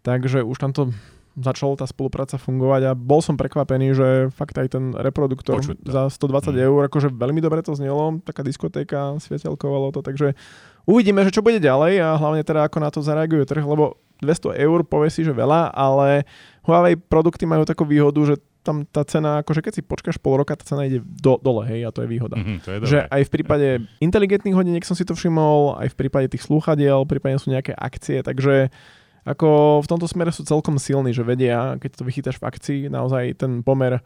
takže 0.00 0.40
už 0.40 0.56
tam 0.56 0.72
to 0.72 0.88
začala 1.32 1.80
tá 1.80 1.86
spolupráca 1.88 2.36
fungovať 2.36 2.82
a 2.88 2.92
bol 2.92 3.24
som 3.24 3.40
prekvapený, 3.40 3.96
že 3.96 4.08
fakt 4.36 4.56
aj 4.56 4.76
ten 4.76 4.92
reproduktor 4.92 5.64
Počuť, 5.64 5.80
za 5.84 6.08
120 6.12 6.52
mm. 6.52 6.66
eur, 6.68 6.80
akože 6.92 7.08
veľmi 7.08 7.40
dobre 7.40 7.64
to 7.64 7.72
znelo, 7.72 8.20
taká 8.20 8.44
diskotéka, 8.44 9.16
svietelkovalo 9.16 9.96
to, 9.96 10.04
takže 10.04 10.36
uvidíme, 10.84 11.24
že 11.24 11.32
čo 11.32 11.44
bude 11.44 11.56
ďalej 11.56 12.04
a 12.04 12.20
hlavne 12.20 12.44
teda 12.44 12.68
ako 12.68 12.78
na 12.80 12.90
to 12.92 13.00
zareaguje 13.00 13.48
trh, 13.48 13.64
lebo 13.64 13.96
200 14.22 14.54
eur 14.54 14.78
povie 14.86 15.10
si, 15.10 15.26
že 15.26 15.34
veľa, 15.34 15.74
ale 15.74 16.28
Huawei 16.62 16.94
produkty 16.94 17.42
majú 17.42 17.66
takú 17.66 17.82
výhodu, 17.82 18.22
že 18.22 18.36
tam 18.62 18.86
tá 18.86 19.02
cena, 19.02 19.42
akože 19.42 19.58
keď 19.58 19.72
si 19.74 19.82
počkáš 19.82 20.22
pol 20.22 20.38
roka, 20.38 20.54
tá 20.54 20.62
cena 20.62 20.86
ide 20.86 21.02
do, 21.02 21.34
dole, 21.42 21.66
hej, 21.66 21.82
a 21.82 21.90
to 21.90 22.06
je 22.06 22.08
výhoda. 22.08 22.38
Mm-hmm, 22.38 22.58
to 22.62 22.68
je 22.70 22.76
že 22.86 22.98
aj 23.10 23.22
v 23.26 23.32
prípade 23.34 23.68
inteligentných 23.98 24.54
hodiniek 24.54 24.86
som 24.86 24.94
si 24.94 25.02
to 25.02 25.18
všimol, 25.18 25.82
aj 25.82 25.90
v 25.90 25.98
prípade 25.98 26.30
tých 26.30 26.46
slúchadiel, 26.46 27.02
prípadne 27.02 27.42
sú 27.42 27.50
nejaké 27.50 27.74
akcie, 27.74 28.22
takže 28.22 28.70
ako 29.22 29.80
v 29.82 29.90
tomto 29.90 30.06
smere 30.10 30.34
sú 30.34 30.42
celkom 30.42 30.76
silní, 30.82 31.14
že 31.14 31.22
vedia, 31.22 31.78
keď 31.78 31.90
to 31.98 32.06
vychytáš 32.06 32.36
v 32.42 32.46
akcii, 32.50 32.80
naozaj 32.90 33.38
ten 33.38 33.62
pomer 33.62 34.02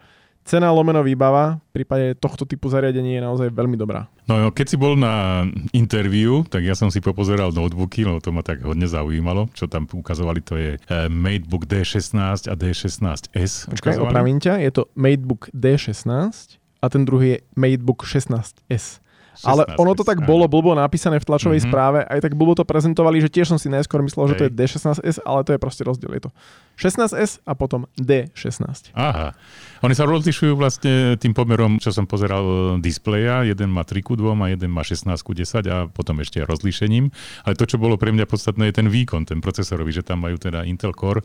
cena 0.46 0.70
lomeno 0.70 1.02
výbava 1.02 1.58
v 1.58 1.82
prípade 1.82 2.14
tohto 2.22 2.46
typu 2.46 2.70
zariadení 2.70 3.18
je 3.18 3.22
naozaj 3.26 3.48
veľmi 3.50 3.74
dobrá. 3.74 4.06
No 4.30 4.54
keď 4.54 4.66
si 4.70 4.76
bol 4.78 4.94
na 4.94 5.44
interviu, 5.74 6.46
tak 6.46 6.62
ja 6.62 6.78
som 6.78 6.88
si 6.88 7.02
popozeral 7.02 7.50
notebooky, 7.50 8.06
lebo 8.06 8.22
to 8.22 8.30
ma 8.30 8.46
tak 8.46 8.62
hodne 8.62 8.86
zaujímalo, 8.86 9.50
čo 9.58 9.66
tam 9.66 9.90
ukazovali, 9.90 10.40
to 10.46 10.54
je 10.54 10.70
eh, 10.78 11.10
Matebook 11.10 11.66
D16 11.66 12.46
a 12.46 12.54
D16S. 12.54 13.74
Počkaj, 13.74 13.98
opravím 13.98 14.38
ťa, 14.38 14.62
je 14.62 14.70
to 14.70 14.82
Matebook 14.94 15.50
D16 15.50 16.62
a 16.80 16.86
ten 16.86 17.02
druhý 17.02 17.36
je 17.36 17.38
Matebook 17.58 18.06
16S. 18.06 19.02
16, 19.36 19.46
Ale 19.46 19.62
ono 19.76 19.92
to 19.92 20.02
tak 20.02 20.24
bolo 20.24 20.48
blbo 20.48 20.72
napísané 20.72 21.20
v 21.20 21.26
tlačovej 21.28 21.60
mm-hmm. 21.60 21.72
správe, 21.72 21.98
aj 22.08 22.20
tak 22.24 22.32
blbo 22.32 22.56
to 22.56 22.64
prezentovali, 22.64 23.20
že 23.20 23.28
tiež 23.28 23.52
som 23.52 23.58
si 23.60 23.68
najskôr 23.68 24.00
myslel, 24.00 24.26
Hej. 24.26 24.30
že 24.32 24.36
to 24.36 24.44
je 24.48 24.52
D16S, 24.56 25.16
ale 25.24 25.40
to 25.44 25.50
je 25.54 25.60
proste 25.60 25.82
rozdiel. 25.84 26.12
Je 26.16 26.22
to 26.28 26.30
16S 26.76 27.44
a 27.44 27.52
potom 27.56 27.88
D16. 28.00 28.92
Aha. 28.96 29.36
Oni 29.84 29.92
sa 29.92 30.08
rozlišujú 30.08 30.56
vlastne 30.56 31.20
tým 31.20 31.36
pomerom, 31.36 31.76
čo 31.76 31.92
som 31.92 32.08
pozeral 32.08 32.76
displeja. 32.80 33.44
Jeden 33.44 33.68
má 33.68 33.84
3 33.84 34.00
ku 34.00 34.16
2 34.16 34.32
a 34.32 34.46
jeden 34.48 34.72
má 34.72 34.80
16 34.80 35.12
ku 35.20 35.36
10 35.36 35.62
a 35.68 35.76
potom 35.88 36.16
ešte 36.24 36.40
rozlíšením. 36.42 37.12
Ale 37.44 37.54
to, 37.54 37.68
čo 37.68 37.76
bolo 37.76 38.00
pre 38.00 38.12
mňa 38.12 38.24
podstatné, 38.24 38.72
je 38.72 38.74
ten 38.80 38.88
výkon, 38.88 39.28
ten 39.28 39.44
procesorový, 39.44 39.92
že 39.92 40.02
tam 40.02 40.24
majú 40.24 40.40
teda 40.40 40.64
Intel 40.64 40.96
Core 40.96 41.20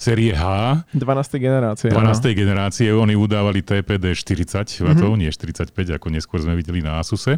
série 0.00 0.32
H. 0.32 0.80
12. 0.96 1.36
generácie. 1.36 1.88
12. 1.92 2.00
Aha. 2.00 2.32
generácie. 2.32 2.88
Oni 2.88 3.12
udávali 3.12 3.60
TPD 3.60 4.16
40 4.16 4.80
W, 4.80 4.96
mm-hmm. 4.96 5.20
nie 5.20 5.30
45, 5.30 6.00
ako 6.00 6.06
neskôr 6.08 6.40
sme 6.40 6.56
videli 6.56 6.80
na 6.80 7.00
Asuse. 7.00 7.36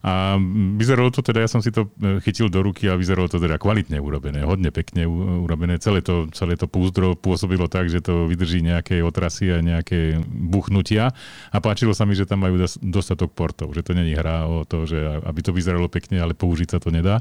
A 0.00 0.40
vyzeralo 0.80 1.12
to 1.12 1.20
teda, 1.20 1.44
ja 1.44 1.48
som 1.52 1.60
si 1.60 1.68
to 1.68 1.92
e, 2.00 2.24
chytil 2.24 2.48
do 2.48 2.64
ruky 2.64 2.88
a 2.88 2.96
vyzeralo 2.96 3.28
to 3.28 3.36
teda 3.36 3.60
kvalitne 3.60 4.00
urobené, 4.00 4.40
hodne 4.48 4.72
pekne 4.72 5.04
urobené. 5.44 5.76
Celé 5.76 6.00
to, 6.00 6.24
celé 6.32 6.56
to 6.56 6.64
púzdro 6.64 7.12
pôsobilo 7.12 7.68
tak, 7.68 7.92
že 7.92 8.00
to 8.00 8.24
vydrží 8.24 8.64
nejaké 8.64 9.04
otrasy 9.04 9.52
a 9.52 9.60
nejaké 9.60 10.16
buchnutia. 10.24 11.12
A 11.52 11.60
páčilo 11.60 11.92
sa 11.92 12.08
mi, 12.08 12.16
že 12.16 12.24
tam 12.24 12.40
majú 12.48 12.56
dostatok 12.80 13.36
portov, 13.36 13.76
že 13.76 13.84
to 13.84 13.92
není 13.92 14.16
hra 14.16 14.48
o 14.48 14.64
to, 14.64 14.88
že 14.88 15.20
aby 15.20 15.40
to 15.44 15.52
vyzeralo 15.52 15.92
pekne, 15.92 16.16
ale 16.16 16.32
použiť 16.32 16.68
sa 16.72 16.78
to 16.80 16.88
nedá. 16.88 17.20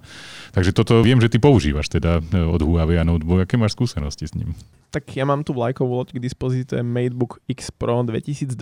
Takže 0.56 0.72
toto 0.72 1.04
viem, 1.04 1.20
že 1.20 1.28
ty 1.28 1.36
používaš 1.36 1.92
teda 1.92 2.24
e, 2.24 2.40
od 2.40 2.64
Huawei 2.64 2.96
a 2.96 3.04
notebook. 3.04 3.44
Aké 3.44 3.60
máš 3.60 3.76
skúsenosti 3.76 4.24
s 4.24 4.40
ním? 4.40 4.56
Tak 4.96 5.04
ja 5.20 5.28
mám 5.28 5.44
tu 5.44 5.52
vlajkovú 5.52 6.00
loď 6.00 6.16
k 6.16 6.24
dispozícii, 6.24 6.64
to 6.72 6.80
je 6.80 6.84
MateBook 6.88 7.44
X 7.52 7.76
Pro 7.76 8.08
2020 8.08 8.56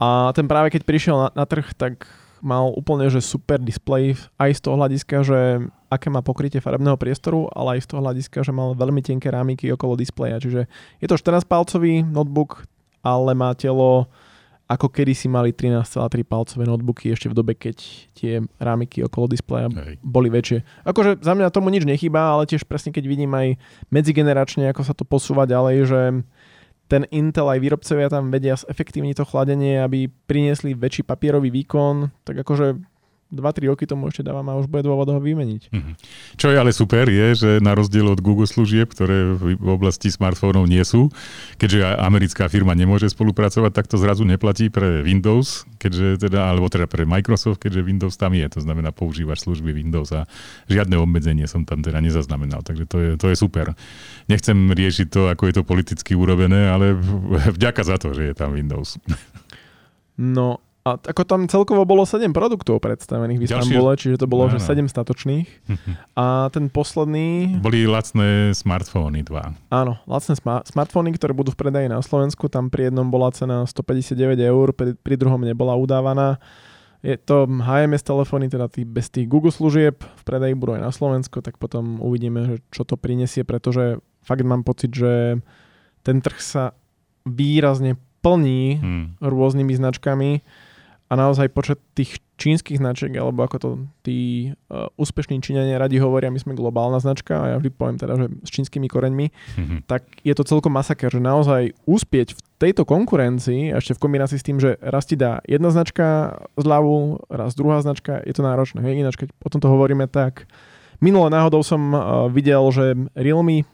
a 0.00 0.32
ten 0.32 0.46
práve 0.48 0.72
keď 0.72 0.88
prišiel 0.88 1.16
na, 1.20 1.28
na 1.36 1.44
trh, 1.44 1.68
tak 1.76 2.08
mal 2.44 2.70
úplne 2.74 3.10
že 3.10 3.22
super 3.24 3.58
display 3.58 4.14
aj 4.38 4.50
z 4.56 4.60
toho 4.64 4.74
hľadiska, 4.78 5.16
že 5.26 5.40
aké 5.88 6.12
má 6.12 6.20
pokrytie 6.20 6.60
farebného 6.60 7.00
priestoru, 7.00 7.48
ale 7.52 7.78
aj 7.78 7.84
z 7.84 7.88
toho 7.90 8.00
hľadiska, 8.04 8.44
že 8.44 8.52
mal 8.52 8.76
veľmi 8.76 9.00
tenké 9.00 9.32
rámiky 9.32 9.72
okolo 9.72 9.96
displeja. 9.96 10.38
Čiže 10.38 10.68
je 11.00 11.06
to 11.08 11.16
14-palcový 11.16 12.04
notebook, 12.04 12.68
ale 13.00 13.32
má 13.32 13.56
telo 13.56 14.06
ako 14.68 14.92
kedy 14.92 15.16
si 15.16 15.32
mali 15.32 15.56
13,3 15.56 16.28
palcové 16.28 16.68
notebooky 16.68 17.08
ešte 17.08 17.32
v 17.32 17.34
dobe, 17.40 17.56
keď 17.56 17.76
tie 18.12 18.44
rámiky 18.60 19.00
okolo 19.00 19.24
displeja 19.32 19.72
Hej. 19.72 19.96
boli 20.04 20.28
väčšie. 20.28 20.84
Akože 20.84 21.24
za 21.24 21.32
mňa 21.32 21.48
tomu 21.48 21.72
nič 21.72 21.88
nechýba, 21.88 22.36
ale 22.36 22.44
tiež 22.44 22.68
presne 22.68 22.92
keď 22.92 23.08
vidím 23.08 23.32
aj 23.32 23.56
medzigeneračne, 23.88 24.68
ako 24.68 24.84
sa 24.84 24.92
to 24.92 25.08
posúva 25.08 25.48
ďalej, 25.48 25.76
že 25.88 26.00
ten 26.88 27.04
Intel 27.12 27.46
aj 27.46 27.60
výrobcovia 27.60 28.08
tam 28.08 28.32
vedia 28.32 28.56
efektívne 28.66 29.12
to 29.12 29.28
chladenie, 29.28 29.84
aby 29.84 30.08
priniesli 30.08 30.72
väčší 30.72 31.04
papierový 31.04 31.52
výkon, 31.52 32.08
tak 32.24 32.40
akože 32.42 32.80
2-3 33.28 33.68
roky 33.68 33.84
tomu 33.84 34.08
ešte 34.08 34.24
dávam 34.24 34.48
a 34.48 34.56
už 34.56 34.72
bude 34.72 34.88
dôvod 34.88 35.04
ho 35.12 35.20
vymeniť. 35.20 35.62
Mm-hmm. 35.68 35.94
Čo 36.40 36.48
je 36.48 36.56
ale 36.56 36.72
super 36.72 37.04
je, 37.04 37.26
že 37.36 37.50
na 37.60 37.76
rozdiel 37.76 38.08
od 38.08 38.24
Google 38.24 38.48
služieb, 38.48 38.88
ktoré 38.88 39.36
v 39.36 39.68
oblasti 39.68 40.08
smartfónov 40.08 40.64
nie 40.64 40.80
sú, 40.80 41.12
keďže 41.60 42.00
americká 42.00 42.48
firma 42.48 42.72
nemôže 42.72 43.12
spolupracovať, 43.12 43.70
tak 43.76 43.86
to 43.86 44.00
zrazu 44.00 44.24
neplatí 44.24 44.72
pre 44.72 45.04
Windows, 45.04 45.68
keďže 45.76 46.24
teda, 46.24 46.48
alebo 46.48 46.72
teda 46.72 46.88
pre 46.88 47.04
Microsoft, 47.04 47.60
keďže 47.60 47.84
Windows 47.84 48.16
tam 48.16 48.32
je. 48.32 48.48
To 48.48 48.64
znamená, 48.64 48.96
používaš 48.96 49.44
služby 49.44 49.76
Windows 49.76 50.08
a 50.16 50.24
žiadne 50.72 50.96
obmedzenie 50.96 51.44
som 51.44 51.68
tam 51.68 51.84
teda 51.84 52.00
nezaznamenal. 52.00 52.64
Takže 52.64 52.84
to 52.88 52.96
je, 52.96 53.10
to 53.20 53.28
je 53.28 53.36
super. 53.36 53.76
Nechcem 54.32 54.56
riešiť 54.72 55.06
to, 55.12 55.28
ako 55.28 55.52
je 55.52 55.54
to 55.60 55.62
politicky 55.68 56.16
urobené, 56.16 56.72
ale 56.72 56.96
vďaka 57.52 57.84
za 57.84 58.00
to, 58.00 58.16
že 58.16 58.32
je 58.32 58.34
tam 58.34 58.56
Windows. 58.56 58.96
No 60.18 60.58
a 60.86 60.96
ako 60.96 61.22
tam 61.26 61.40
celkovo 61.50 61.84
bolo 61.84 62.08
7 62.08 62.32
produktov 62.32 62.80
predstavených 62.80 63.38
v 63.38 63.44
Istambule, 63.44 63.92
čiže 63.98 64.24
to 64.24 64.26
bolo, 64.30 64.48
no, 64.48 64.52
že 64.56 64.62
7 64.62 64.88
statočných. 64.88 65.48
A 66.16 66.48
ten 66.48 66.72
posledný... 66.72 67.60
Boli 67.60 67.84
lacné 67.84 68.56
smartfóny 68.56 69.20
dva. 69.26 69.52
Áno, 69.68 70.00
lacné 70.08 70.38
sma- 70.38 70.64
smartfóny, 70.64 71.12
ktoré 71.18 71.36
budú 71.36 71.52
v 71.52 71.60
predaji 71.60 71.92
na 71.92 72.00
Slovensku. 72.00 72.48
Tam 72.48 72.72
pri 72.72 72.88
jednom 72.88 73.10
bola 73.12 73.28
cena 73.34 73.68
159 73.68 74.38
eur, 74.40 74.72
pri, 74.72 74.96
pri 74.96 75.14
druhom 75.20 75.42
nebola 75.44 75.76
udávaná. 75.76 76.40
Je 77.04 77.14
to 77.14 77.46
HMS 77.46 78.02
telefóny, 78.02 78.50
teda 78.50 78.66
tý, 78.66 78.82
bez 78.82 79.06
tých 79.06 79.30
Google 79.30 79.54
služieb, 79.54 80.02
v 80.02 80.22
predaji 80.26 80.58
budú 80.58 80.74
aj 80.74 80.82
na 80.82 80.90
Slovensko, 80.90 81.38
tak 81.44 81.54
potom 81.60 82.02
uvidíme, 82.02 82.42
že 82.42 82.56
čo 82.74 82.82
to 82.82 82.98
prinesie, 82.98 83.46
pretože 83.46 84.02
fakt 84.26 84.42
mám 84.42 84.66
pocit, 84.66 84.90
že 84.90 85.38
ten 86.02 86.18
trh 86.18 86.38
sa 86.42 86.64
výrazne 87.22 87.94
plní 88.18 88.82
hmm. 88.82 89.06
rôznymi 89.22 89.72
značkami 89.78 90.30
a 91.08 91.12
naozaj 91.16 91.48
počet 91.56 91.80
tých 91.96 92.20
čínskych 92.36 92.78
značiek, 92.78 93.10
alebo 93.16 93.40
ako 93.42 93.56
to 93.56 93.70
tí 94.04 94.52
uh, 94.68 94.92
úspešní 95.00 95.40
Číňania 95.40 95.80
radi 95.80 95.96
hovoria, 95.96 96.28
my 96.28 96.36
sme 96.36 96.52
globálna 96.52 97.00
značka 97.00 97.34
a 97.34 97.44
ja 97.50 97.56
vždy 97.56 97.70
poviem 97.72 97.96
teda, 97.96 98.14
že 98.14 98.26
s 98.44 98.50
čínskymi 98.52 98.86
koreňmi, 98.92 99.26
mm-hmm. 99.32 99.78
tak 99.88 100.04
je 100.20 100.36
to 100.36 100.44
celkom 100.44 100.76
masaker, 100.76 101.08
že 101.08 101.18
naozaj 101.18 101.72
úspieť 101.88 102.36
v 102.36 102.40
tejto 102.60 102.84
konkurencii, 102.84 103.72
ešte 103.72 103.96
v 103.96 104.02
kombinácii 104.04 104.38
s 104.38 104.46
tým, 104.46 104.60
že 104.60 104.76
raz 104.84 105.08
ti 105.08 105.16
dá 105.16 105.40
jedna 105.48 105.72
značka 105.72 106.38
zľavu, 106.60 107.24
raz 107.32 107.56
druhá 107.56 107.80
značka, 107.80 108.20
je 108.22 108.36
to 108.36 108.44
náročné. 108.44 108.84
Hej? 108.84 109.00
Ináč, 109.00 109.16
keď 109.16 109.32
o 109.42 109.48
tomto 109.48 109.72
hovoríme, 109.72 110.06
tak 110.12 110.44
minulé 111.00 111.32
náhodou 111.32 111.64
som 111.64 111.80
uh, 111.90 112.28
videl, 112.28 112.62
že 112.70 112.94
Realme 113.16 113.64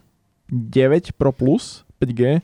9 0.47 1.19
Pro 1.19 1.35
Plus 1.35 1.83
5G 1.99 2.39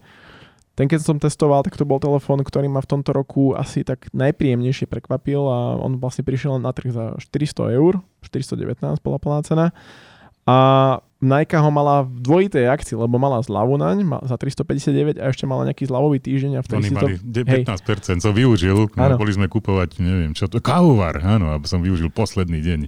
ten, 0.71 0.87
keď 0.87 0.99
som 1.03 1.17
testoval, 1.19 1.67
tak 1.67 1.75
to 1.75 1.83
bol 1.83 1.99
telefón, 1.99 2.39
ktorý 2.39 2.71
ma 2.71 2.79
v 2.79 2.89
tomto 2.95 3.11
roku 3.11 3.51
asi 3.51 3.83
tak 3.83 4.07
najpríjemnejšie 4.15 4.87
prekvapil 4.87 5.43
a 5.43 5.75
on 5.75 5.99
vlastne 5.99 6.23
prišiel 6.23 6.63
na 6.63 6.71
trh 6.71 6.95
za 6.95 7.05
400 7.19 7.75
eur, 7.75 7.99
419 8.23 9.03
bola 9.03 9.19
plná 9.19 9.39
cena. 9.43 9.65
A 10.47 10.57
Nike 11.21 11.53
ho 11.53 11.69
mala 11.69 12.01
v 12.01 12.17
dvojitej 12.17 12.65
akcii, 12.65 12.97
lebo 12.97 13.21
mala 13.21 13.45
zľavu 13.45 13.77
naň 13.77 14.25
za 14.25 14.41
359 14.41 15.21
a 15.21 15.29
ešte 15.29 15.45
mala 15.45 15.69
nejaký 15.69 15.85
zľavový 15.85 16.17
týždeň. 16.17 16.57
A 16.57 16.61
vtedy 16.65 16.89
Oni 16.89 16.97
mali 16.97 17.13
to... 17.21 17.45
15%, 17.77 18.25
som 18.25 18.33
využil, 18.33 18.89
ano. 18.97 19.21
boli 19.21 19.29
sme 19.29 19.45
kupovať, 19.45 20.01
neviem 20.01 20.33
čo 20.33 20.49
to, 20.49 20.57
kávovar, 20.57 21.21
áno, 21.21 21.53
aby 21.53 21.69
som 21.69 21.85
využil 21.85 22.09
posledný 22.09 22.65
deň 22.65 22.79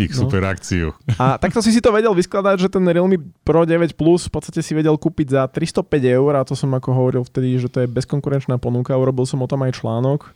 ich 0.00 0.12
no. 0.16 0.24
super 0.24 0.48
akciu. 0.48 0.96
A 1.20 1.36
takto 1.36 1.60
si 1.60 1.76
si 1.76 1.84
to 1.84 1.92
vedel 1.92 2.16
vyskladať, 2.16 2.56
že 2.64 2.72
ten 2.72 2.88
Realme 2.88 3.20
Pro 3.44 3.68
9 3.68 3.92
Plus 4.00 4.26
v 4.26 4.32
podstate 4.32 4.64
si 4.64 4.72
vedel 4.72 4.96
kúpiť 4.96 5.36
za 5.36 5.42
305 5.44 5.84
eur 6.08 6.32
a 6.40 6.48
to 6.48 6.56
som 6.56 6.72
ako 6.72 6.88
hovoril 6.96 7.22
vtedy, 7.28 7.60
že 7.60 7.68
to 7.68 7.84
je 7.84 7.92
bezkonkurenčná 7.92 8.56
ponuka, 8.56 8.96
urobil 8.96 9.28
som 9.28 9.44
o 9.44 9.50
tom 9.50 9.60
aj 9.60 9.84
článok. 9.84 10.32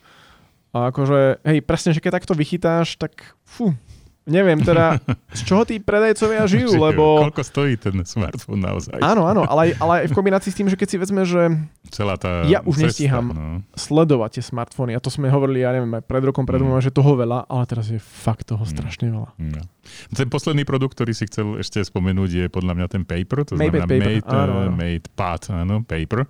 A 0.77 0.93
akože, 0.93 1.41
hej, 1.49 1.65
presne, 1.65 1.97
že 1.97 2.05
keď 2.05 2.21
takto 2.21 2.37
vychytáš, 2.37 3.01
tak 3.01 3.33
fú, 3.41 3.73
neviem 4.29 4.61
teda, 4.61 5.01
z 5.33 5.41
čoho 5.49 5.65
tí 5.65 5.81
predajcovia 5.81 6.45
žijú, 6.53 6.77
lebo... 6.77 7.25
Koľko 7.27 7.43
stojí 7.43 7.75
ten 7.81 7.97
smartfón 8.05 8.61
naozaj? 8.61 9.01
Áno, 9.01 9.25
áno, 9.25 9.49
ale, 9.49 9.75
ale 9.81 10.05
aj 10.05 10.13
v 10.13 10.17
kombinácii 10.17 10.53
s 10.53 10.57
tým, 10.57 10.69
že 10.69 10.77
keď 10.77 10.89
si 10.89 10.97
vezme, 11.01 11.25
že 11.25 11.57
Celá 11.89 12.21
tá 12.21 12.45
ja 12.45 12.61
už 12.63 12.77
cesta, 12.77 12.87
nestíham 12.93 13.27
no. 13.33 13.65
sledovať 13.73 14.39
tie 14.39 14.45
smartfóny, 14.45 14.93
a 14.93 15.01
to 15.01 15.09
sme 15.09 15.33
hovorili, 15.33 15.65
ja 15.65 15.73
neviem, 15.73 15.99
aj 15.99 16.05
pred 16.05 16.23
rokom, 16.23 16.45
pred 16.45 16.61
mm. 16.61 16.85
že 16.85 16.93
toho 16.93 17.17
veľa, 17.17 17.49
ale 17.49 17.65
teraz 17.65 17.89
je 17.89 17.97
fakt 17.99 18.47
toho 18.47 18.63
mm. 18.63 18.71
strašne 18.71 19.09
veľa. 19.09 19.29
No. 19.41 19.63
Ten 20.13 20.29
posledný 20.29 20.69
produkt, 20.69 21.01
ktorý 21.01 21.17
si 21.17 21.25
chcel 21.27 21.57
ešte 21.59 21.81
spomenúť, 21.81 22.31
je 22.31 22.47
podľa 22.53 22.77
mňa 22.77 22.87
ten 22.93 23.03
Paper, 23.09 23.49
to 23.49 23.57
Made 23.57 23.73
znamená 23.73 23.89
paper. 23.89 24.05
Made, 24.05 24.29
áno, 24.29 24.55
áno. 24.69 24.73
made 24.77 25.09
Pad, 25.17 25.43
áno, 25.49 25.77
Paper 25.83 26.29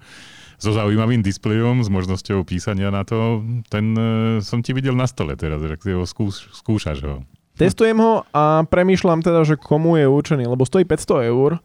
so 0.59 0.75
zaujímavým 0.75 1.23
displejom, 1.23 1.87
s 1.87 1.89
možnosťou 1.89 2.43
písania 2.43 2.91
na 2.91 3.07
to. 3.07 3.47
Ten 3.71 3.95
uh, 3.95 4.43
som 4.43 4.59
ti 4.59 4.75
videl 4.75 4.93
na 4.99 5.07
stole 5.07 5.39
teraz, 5.39 5.63
že 5.63 5.79
si 5.79 5.95
ho 5.95 6.03
skúš, 6.03 6.51
skúšaš 6.51 6.99
ho. 7.07 7.23
Testujem 7.59 7.99
ho 7.99 8.23
a 8.31 8.63
premýšľam 8.65 9.21
teda, 9.21 9.43
že 9.43 9.59
komu 9.59 9.99
je 9.99 10.07
určený, 10.07 10.47
lebo 10.47 10.63
stojí 10.63 10.87
500 10.87 11.27
eur 11.27 11.59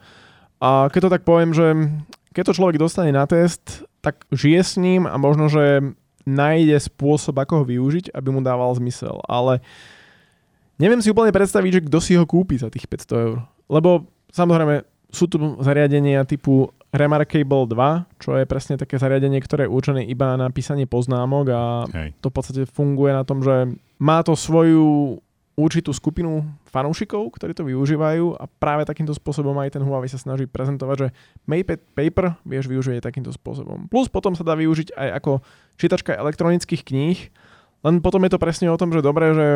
a 0.58 0.90
keď 0.90 1.00
to 1.06 1.14
tak 1.14 1.24
poviem, 1.24 1.54
že 1.54 1.76
keď 2.34 2.44
to 2.50 2.58
človek 2.58 2.82
dostane 2.82 3.14
na 3.14 3.30
test, 3.30 3.86
tak 4.02 4.26
žije 4.34 4.62
s 4.66 4.74
ním 4.82 5.06
a 5.06 5.16
možno, 5.22 5.48
že 5.48 5.94
nájde 6.26 6.80
spôsob, 6.82 7.38
ako 7.38 7.62
ho 7.62 7.66
využiť, 7.68 8.16
aby 8.16 8.28
mu 8.34 8.42
dával 8.42 8.74
zmysel. 8.74 9.22
Ale 9.30 9.62
neviem 10.82 11.04
si 11.04 11.12
úplne 11.12 11.36
predstaviť, 11.36 11.72
že 11.78 11.86
kto 11.88 12.00
si 12.02 12.14
ho 12.18 12.26
kúpi 12.26 12.58
za 12.58 12.74
tých 12.74 12.90
500 12.90 13.26
eur. 13.28 13.38
Lebo 13.70 14.10
samozrejme 14.34 14.88
sú 15.14 15.30
tu 15.30 15.38
zariadenia 15.62 16.26
typu 16.26 16.74
Remarkable 16.90 17.70
2, 17.70 18.22
čo 18.22 18.38
je 18.38 18.50
presne 18.50 18.78
také 18.78 18.98
zariadenie, 18.98 19.42
ktoré 19.42 19.66
je 19.66 19.74
určené 19.74 20.02
iba 20.06 20.34
na 20.38 20.50
písanie 20.50 20.90
poznámok 20.90 21.46
a 21.54 21.62
Hej. 21.90 22.18
to 22.22 22.30
v 22.30 22.36
podstate 22.38 22.62
funguje 22.70 23.14
na 23.14 23.26
tom, 23.26 23.42
že 23.46 23.78
má 24.02 24.22
to 24.26 24.34
svoju 24.34 25.18
určitú 25.54 25.94
skupinu 25.94 26.42
fanúšikov, 26.66 27.30
ktorí 27.38 27.54
to 27.54 27.62
využívajú 27.66 28.42
a 28.42 28.50
práve 28.50 28.90
takýmto 28.90 29.14
spôsobom 29.14 29.54
aj 29.62 29.78
ten 29.78 29.86
Huawei 29.86 30.10
sa 30.10 30.18
snaží 30.18 30.50
prezentovať, 30.50 30.98
že 30.98 31.08
Maped 31.46 31.94
Paper 31.94 32.42
vieš 32.42 32.66
využiť 32.66 32.98
aj 32.98 33.06
takýmto 33.06 33.30
spôsobom. 33.30 33.86
Plus 33.86 34.10
potom 34.10 34.34
sa 34.34 34.42
dá 34.42 34.58
využiť 34.58 34.98
aj 34.98 35.10
ako 35.22 35.32
čítačka 35.78 36.18
elektronických 36.18 36.82
kníh, 36.82 37.20
len 37.84 38.02
potom 38.02 38.24
je 38.26 38.32
to 38.34 38.42
presne 38.42 38.72
o 38.72 38.80
tom, 38.80 38.90
že 38.90 39.06
dobre, 39.06 39.36
že 39.36 39.48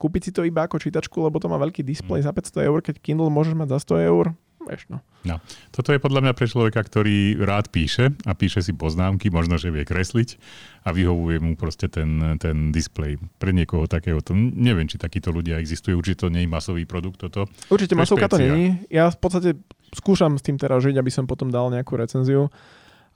kúpiť 0.00 0.22
si 0.24 0.30
to 0.34 0.42
iba 0.48 0.64
ako 0.64 0.80
čítačku, 0.80 1.20
lebo 1.22 1.38
to 1.38 1.46
má 1.46 1.60
veľký 1.60 1.84
displej 1.84 2.24
za 2.26 2.32
500 2.32 2.66
eur, 2.66 2.78
keď 2.82 2.98
Kindle 2.98 3.30
môžeš 3.30 3.54
mať 3.54 3.68
za 3.76 3.78
100 4.00 4.10
eur, 4.10 4.32
vieš 4.64 4.88
no. 4.92 5.00
No, 5.20 5.36
toto 5.68 5.92
je 5.92 6.00
podľa 6.00 6.24
mňa 6.24 6.32
pre 6.32 6.48
človeka, 6.48 6.80
ktorý 6.80 7.36
rád 7.44 7.68
píše 7.68 8.16
a 8.24 8.32
píše 8.32 8.64
si 8.64 8.72
poznámky, 8.72 9.28
možno, 9.28 9.60
že 9.60 9.68
vie 9.68 9.84
kresliť 9.84 10.40
a 10.88 10.96
vyhovuje 10.96 11.44
mu 11.44 11.52
proste 11.60 11.92
ten, 11.92 12.40
ten 12.40 12.72
displej. 12.72 13.20
Pre 13.36 13.52
niekoho 13.52 13.84
takého, 13.84 14.24
to, 14.24 14.32
neviem, 14.36 14.88
či 14.88 14.96
takíto 14.96 15.28
ľudia 15.28 15.60
existujú, 15.60 16.00
určite 16.00 16.24
to 16.24 16.32
nie 16.32 16.48
je 16.48 16.52
masový 16.52 16.88
produkt 16.88 17.20
toto. 17.20 17.52
Určite 17.68 17.92
to 17.92 18.00
masovka 18.00 18.32
to 18.32 18.40
není. 18.40 18.80
Ja 18.88 19.12
v 19.12 19.18
podstate 19.20 19.50
skúšam 19.92 20.40
s 20.40 20.44
tým 20.44 20.56
teraz 20.56 20.80
žiť, 20.80 20.96
aby 20.96 21.12
som 21.12 21.28
potom 21.28 21.52
dal 21.52 21.68
nejakú 21.68 22.00
recenziu 22.00 22.48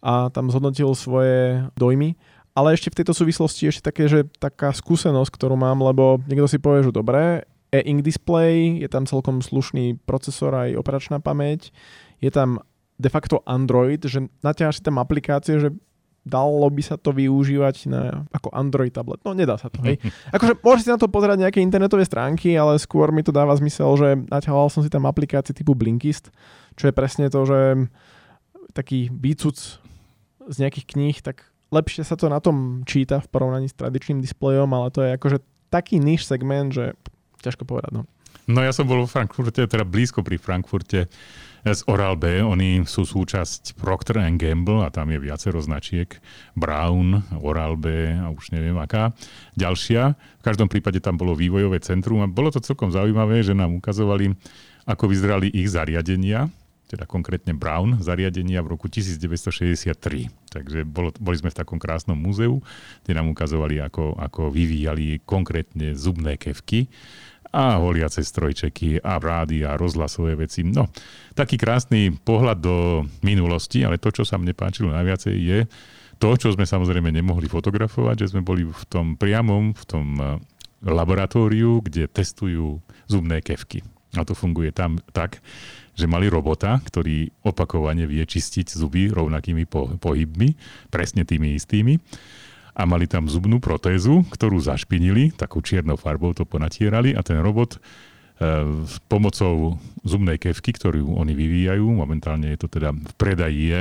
a 0.05 0.29
tam 0.29 0.53
zhodnotil 0.53 0.93
svoje 0.93 1.65
dojmy. 1.81 2.21
Ale 2.55 2.77
ešte 2.77 2.93
v 2.93 3.03
tejto 3.03 3.17
súvislosti 3.17 3.67
ešte 3.67 3.83
také, 3.83 4.07
že 4.07 4.31
taká 4.39 4.71
skúsenosť, 4.71 5.31
ktorú 5.33 5.59
mám, 5.59 5.83
lebo 5.83 6.23
niekto 6.31 6.47
si 6.47 6.63
povie, 6.63 6.87
že 6.87 6.95
dobré, 6.95 7.49
e-ink 7.81 8.07
display, 8.07 8.79
je 8.79 8.89
tam 8.91 9.09
celkom 9.09 9.43
slušný 9.43 9.99
procesor 10.07 10.55
aj 10.55 10.79
operačná 10.79 11.19
pamäť, 11.19 11.75
je 12.23 12.31
tam 12.31 12.63
de 12.95 13.11
facto 13.11 13.43
Android, 13.43 13.99
že 13.99 14.31
naťaháš 14.47 14.79
si 14.79 14.87
tam 14.87 15.03
aplikácie, 15.03 15.59
že 15.59 15.75
dalo 16.25 16.65
by 16.73 16.81
sa 16.81 16.97
to 16.97 17.13
využívať 17.13 17.77
na, 17.93 18.25
ako 18.33 18.49
Android 18.57 18.89
tablet. 18.89 19.21
No 19.29 19.37
nedá 19.37 19.61
sa 19.61 19.69
to, 19.69 19.85
hej. 19.85 20.01
Akože 20.35 20.57
môžeš 20.65 20.83
si 20.89 20.91
na 20.91 20.97
to 20.97 21.13
pozerať 21.13 21.45
nejaké 21.45 21.61
internetové 21.61 22.09
stránky, 22.09 22.57
ale 22.57 22.81
skôr 22.81 23.13
mi 23.13 23.21
to 23.21 23.29
dáva 23.29 23.53
zmysel, 23.53 23.93
že 24.01 24.09
naťahoval 24.33 24.73
som 24.73 24.81
si 24.81 24.89
tam 24.89 25.05
aplikácie 25.05 25.53
typu 25.53 25.77
Blinkist, 25.77 26.33
čo 26.81 26.89
je 26.89 26.97
presne 26.97 27.29
to, 27.29 27.45
že 27.45 27.61
taký 28.73 29.13
výcuc 29.13 29.55
z 30.49 30.57
nejakých 30.57 30.87
kníh, 30.97 31.17
tak 31.21 31.45
lepšie 31.69 32.03
sa 32.09 32.17
to 32.17 32.33
na 32.33 32.41
tom 32.41 32.83
číta 32.89 33.21
v 33.21 33.29
porovnaní 33.29 33.69
s 33.69 33.77
tradičným 33.77 34.25
displejom, 34.25 34.73
ale 34.73 34.89
to 34.91 35.05
je 35.05 35.11
akože 35.15 35.39
taký 35.69 36.01
niž 36.01 36.25
segment, 36.25 36.73
že 36.73 36.97
ťažko 37.45 37.69
povedať. 37.69 37.93
No. 37.93 38.03
No 38.45 38.61
ja 38.61 38.73
som 38.77 38.85
bol 38.85 39.05
v 39.05 39.13
Frankfurte, 39.13 39.65
teda 39.65 39.85
blízko 39.89 40.21
pri 40.21 40.37
Frankfurte 40.37 41.09
z 41.65 41.81
Oral 41.89 42.21
B. 42.21 42.45
Oni 42.45 42.85
sú 42.85 43.09
súčasť 43.09 43.81
Procter 43.81 44.21
Gamble 44.37 44.85
a 44.85 44.93
tam 44.93 45.09
je 45.09 45.17
viacero 45.17 45.57
značiek. 45.65 46.13
Brown, 46.53 47.25
Oral 47.41 47.81
B 47.81 48.13
a 48.13 48.29
už 48.29 48.53
neviem 48.53 48.77
aká. 48.77 49.17
Ďalšia. 49.57 50.13
V 50.13 50.43
každom 50.45 50.69
prípade 50.69 51.01
tam 51.01 51.17
bolo 51.17 51.33
vývojové 51.33 51.81
centrum 51.81 52.21
a 52.21 52.29
bolo 52.29 52.53
to 52.53 52.61
celkom 52.61 52.93
zaujímavé, 52.93 53.41
že 53.41 53.57
nám 53.57 53.73
ukazovali, 53.81 54.37
ako 54.85 55.09
vyzerali 55.09 55.49
ich 55.49 55.73
zariadenia 55.73 56.53
teda 56.85 57.09
konkrétne 57.09 57.57
Brown, 57.57 57.99
zariadenia 57.99 58.61
v 58.61 58.77
roku 58.77 58.87
1963. 58.93 59.97
Takže 60.53 60.85
bolo, 60.85 61.11
boli 61.17 61.37
sme 61.41 61.51
v 61.51 61.59
takom 61.59 61.81
krásnom 61.81 62.15
múzeu, 62.15 62.61
kde 63.03 63.13
nám 63.17 63.33
ukazovali, 63.33 63.81
ako, 63.83 64.15
ako 64.21 64.53
vyvíjali 64.53 65.25
konkrétne 65.25 65.97
zubné 65.97 66.37
kevky 66.37 66.87
a 67.55 67.79
holiace 67.79 68.27
strojčeky 68.27 68.99
a 68.99 69.23
rády 69.23 69.63
a 69.63 69.79
rozhlasové 69.79 70.35
veci. 70.35 70.67
No, 70.67 70.91
taký 71.39 71.55
krásny 71.55 72.11
pohľad 72.11 72.59
do 72.59 73.07
minulosti, 73.23 73.87
ale 73.87 74.03
to, 74.03 74.11
čo 74.11 74.27
sa 74.27 74.35
mne 74.35 74.51
páčilo 74.59 74.91
najviacej, 74.91 75.35
je 75.39 75.59
to, 76.19 76.35
čo 76.35 76.51
sme 76.51 76.67
samozrejme 76.67 77.15
nemohli 77.15 77.47
fotografovať, 77.47 78.27
že 78.27 78.31
sme 78.35 78.43
boli 78.43 78.67
v 78.67 78.85
tom 78.91 79.15
priamom, 79.15 79.71
v 79.71 79.85
tom 79.87 80.07
eh, 80.19 80.27
laboratóriu, 80.83 81.79
kde 81.79 82.11
testujú 82.11 82.83
zubné 83.07 83.39
kevky. 83.39 83.87
A 84.19 84.27
to 84.27 84.35
funguje 84.35 84.71
tam 84.75 84.99
tak, 85.11 85.43
že 85.95 86.11
mali 86.11 86.27
robota, 86.31 86.79
ktorý 86.83 87.31
opakovane 87.47 88.07
vie 88.07 88.23
čistiť 88.23 88.67
zuby 88.75 89.11
rovnakými 89.11 89.67
pohybmi, 89.99 90.55
presne 90.91 91.23
tými 91.27 91.55
istými 91.59 91.99
a 92.75 92.83
mali 92.85 93.07
tam 93.07 93.31
zubnú 93.31 93.63
protézu, 93.63 94.27
ktorú 94.35 94.59
zašpinili, 94.59 95.31
takou 95.35 95.63
čiernou 95.63 95.95
farbou 95.95 96.35
to 96.35 96.43
ponatierali 96.43 97.15
a 97.15 97.23
ten 97.23 97.39
robot 97.39 97.79
e, 97.79 97.79
s 98.83 98.99
pomocou 99.07 99.79
zubnej 100.03 100.43
kevky, 100.43 100.75
ktorú 100.75 101.15
oni 101.15 101.39
vyvíjajú, 101.39 101.87
momentálne 101.87 102.51
je 102.51 102.59
to 102.59 102.69
teda 102.69 102.91
v 102.91 103.13
predaji 103.15 103.63
je 103.71 103.81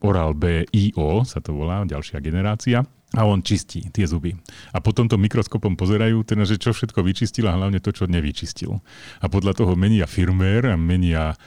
Oral 0.00 0.32
B 0.36 0.64
IO, 0.72 1.24
sa 1.24 1.40
to 1.40 1.56
volá, 1.56 1.84
ďalšia 1.84 2.20
generácia, 2.20 2.84
a 3.14 3.22
on 3.22 3.40
čistí 3.40 3.86
tie 3.94 4.04
zuby. 4.04 4.34
A 4.74 4.82
potom 4.82 5.06
to 5.06 5.16
mikroskopom 5.16 5.78
pozerajú, 5.78 6.26
teda, 6.26 6.42
že 6.42 6.58
čo 6.58 6.74
všetko 6.74 7.00
vyčistil 7.06 7.46
a 7.46 7.54
hlavne 7.54 7.78
to, 7.78 7.94
čo 7.94 8.10
nevyčistil. 8.10 8.82
A 9.22 9.26
podľa 9.30 9.56
toho 9.56 9.78
menia 9.78 10.10
firmér 10.10 10.74
a 10.74 10.76
menia 10.76 11.38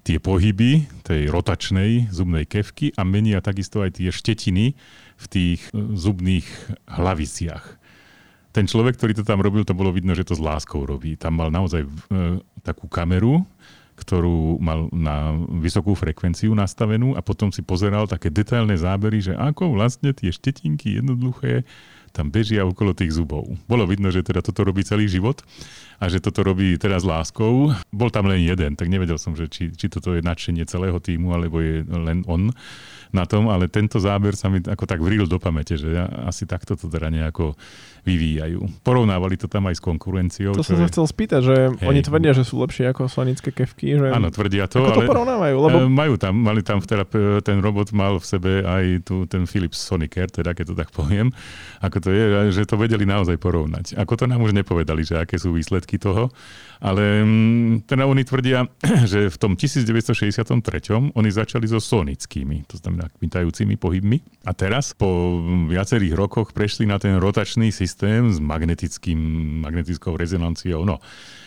tie 0.00 0.16
pohyby 0.18 0.88
tej 1.04 1.28
rotačnej 1.28 2.08
zubnej 2.08 2.48
kevky 2.48 2.92
a 2.96 3.04
menia 3.04 3.44
takisto 3.44 3.84
aj 3.84 4.00
tie 4.00 4.08
štetiny 4.08 4.72
v 5.20 5.26
tých 5.28 5.60
e, 5.70 5.96
zubných 5.96 6.46
hlaviciach. 6.88 7.80
Ten 8.50 8.66
človek, 8.66 8.98
ktorý 8.98 9.12
to 9.14 9.24
tam 9.24 9.38
robil, 9.38 9.62
to 9.62 9.78
bolo 9.78 9.94
vidno, 9.94 10.10
že 10.16 10.26
to 10.26 10.34
s 10.34 10.42
láskou 10.42 10.82
robí. 10.82 11.14
Tam 11.14 11.38
mal 11.38 11.54
naozaj 11.54 11.86
e, 11.86 11.90
takú 12.66 12.90
kameru, 12.90 13.46
ktorú 14.00 14.56
mal 14.58 14.88
na 14.90 15.36
vysokú 15.60 15.92
frekvenciu 15.92 16.56
nastavenú 16.56 17.12
a 17.14 17.20
potom 17.20 17.52
si 17.52 17.60
pozeral 17.60 18.08
také 18.08 18.32
detailné 18.32 18.80
zábery, 18.80 19.20
že 19.20 19.36
ako 19.36 19.76
vlastne 19.76 20.16
tie 20.16 20.32
štetinky 20.32 20.96
jednoduché 20.96 21.68
tam 22.10 22.28
bežia 22.34 22.66
okolo 22.66 22.92
tých 22.92 23.14
zubov. 23.14 23.46
Bolo 23.70 23.86
vidno, 23.86 24.10
že 24.10 24.26
teda 24.26 24.42
toto 24.42 24.66
robí 24.66 24.82
celý 24.82 25.06
život 25.06 25.42
a 26.02 26.10
že 26.10 26.18
toto 26.18 26.42
robí 26.42 26.74
teraz 26.76 27.06
láskou. 27.06 27.70
Bol 27.94 28.10
tam 28.10 28.26
len 28.26 28.42
jeden, 28.42 28.74
tak 28.74 28.90
nevedel 28.90 29.16
som, 29.16 29.38
že 29.38 29.46
či, 29.46 29.70
či 29.70 29.86
toto 29.86 30.14
je 30.14 30.22
nadšenie 30.24 30.66
celého 30.66 30.98
týmu, 30.98 31.32
alebo 31.32 31.62
je 31.62 31.86
len 31.86 32.26
on 32.26 32.50
na 33.10 33.26
tom, 33.26 33.50
ale 33.50 33.66
tento 33.66 33.98
záber 33.98 34.34
sa 34.34 34.50
mi 34.50 34.62
ako 34.62 34.84
tak 34.86 35.02
vril 35.02 35.26
do 35.26 35.38
pamäte, 35.38 35.74
že 35.78 35.90
asi 36.26 36.46
takto 36.46 36.74
to 36.74 36.86
teda 36.86 37.10
nejako 37.10 37.54
vyvíjajú. 38.04 38.80
Porovnávali 38.80 39.36
to 39.36 39.46
tam 39.46 39.68
aj 39.68 39.76
s 39.76 39.82
konkurenciou. 39.84 40.56
To 40.56 40.64
som 40.64 40.80
sa 40.80 40.88
je... 40.88 40.92
chcel 40.92 41.04
spýtať, 41.04 41.40
že 41.44 41.56
hej. 41.76 41.88
oni 41.88 42.00
tvrdia, 42.00 42.32
že 42.32 42.44
sú 42.48 42.60
lepšie 42.64 42.88
ako 42.90 43.12
sonické 43.12 43.52
kevky. 43.52 44.00
Že... 44.00 44.16
Áno, 44.16 44.32
tvrdia 44.32 44.64
to. 44.66 44.80
Ako 44.80 44.96
to 44.96 45.02
ale 45.04 45.10
porovnávajú? 45.10 45.56
Lebo... 45.60 45.76
E, 45.76 45.88
majú 45.88 46.14
tam, 46.16 46.34
mali 46.40 46.64
tam 46.64 46.80
teda, 46.80 47.04
ten 47.44 47.60
robot 47.60 47.92
mal 47.92 48.16
v 48.16 48.26
sebe 48.26 48.52
aj 48.64 49.04
tu, 49.04 49.28
ten 49.28 49.44
Philips 49.44 49.80
Sonicare, 49.80 50.32
teda 50.32 50.56
keď 50.56 50.72
to 50.72 50.74
tak 50.76 50.88
poviem, 50.96 51.28
ako 51.84 51.96
to 52.00 52.08
je, 52.08 52.24
že 52.56 52.64
to 52.64 52.80
vedeli 52.80 53.04
naozaj 53.04 53.36
porovnať. 53.36 54.00
Ako 54.00 54.16
to 54.16 54.24
nám 54.24 54.40
už 54.40 54.56
nepovedali, 54.56 55.04
že 55.04 55.20
aké 55.20 55.36
sú 55.36 55.52
výsledky 55.52 56.00
toho, 56.00 56.32
ale 56.80 57.20
mm, 57.24 57.84
teda 57.84 58.08
oni 58.08 58.24
tvrdia, 58.24 58.64
že 59.12 59.28
v 59.28 59.36
tom 59.36 59.52
1963 59.56 60.56
oni 61.12 61.30
začali 61.30 61.68
so 61.68 61.78
sonickými, 61.78 62.64
to 62.64 62.80
znamená 62.80 62.99
kmitajúcimi 63.08 63.80
pohybmi 63.80 64.20
a 64.44 64.52
teraz 64.52 64.92
po 64.92 65.40
viacerých 65.70 66.12
rokoch 66.12 66.52
prešli 66.52 66.84
na 66.84 67.00
ten 67.00 67.16
rotačný 67.16 67.72
systém 67.72 68.28
s 68.28 68.42
magnetickým, 68.42 69.16
magnetickou 69.64 70.18
rezonanciou. 70.18 70.84
No, 70.84 71.00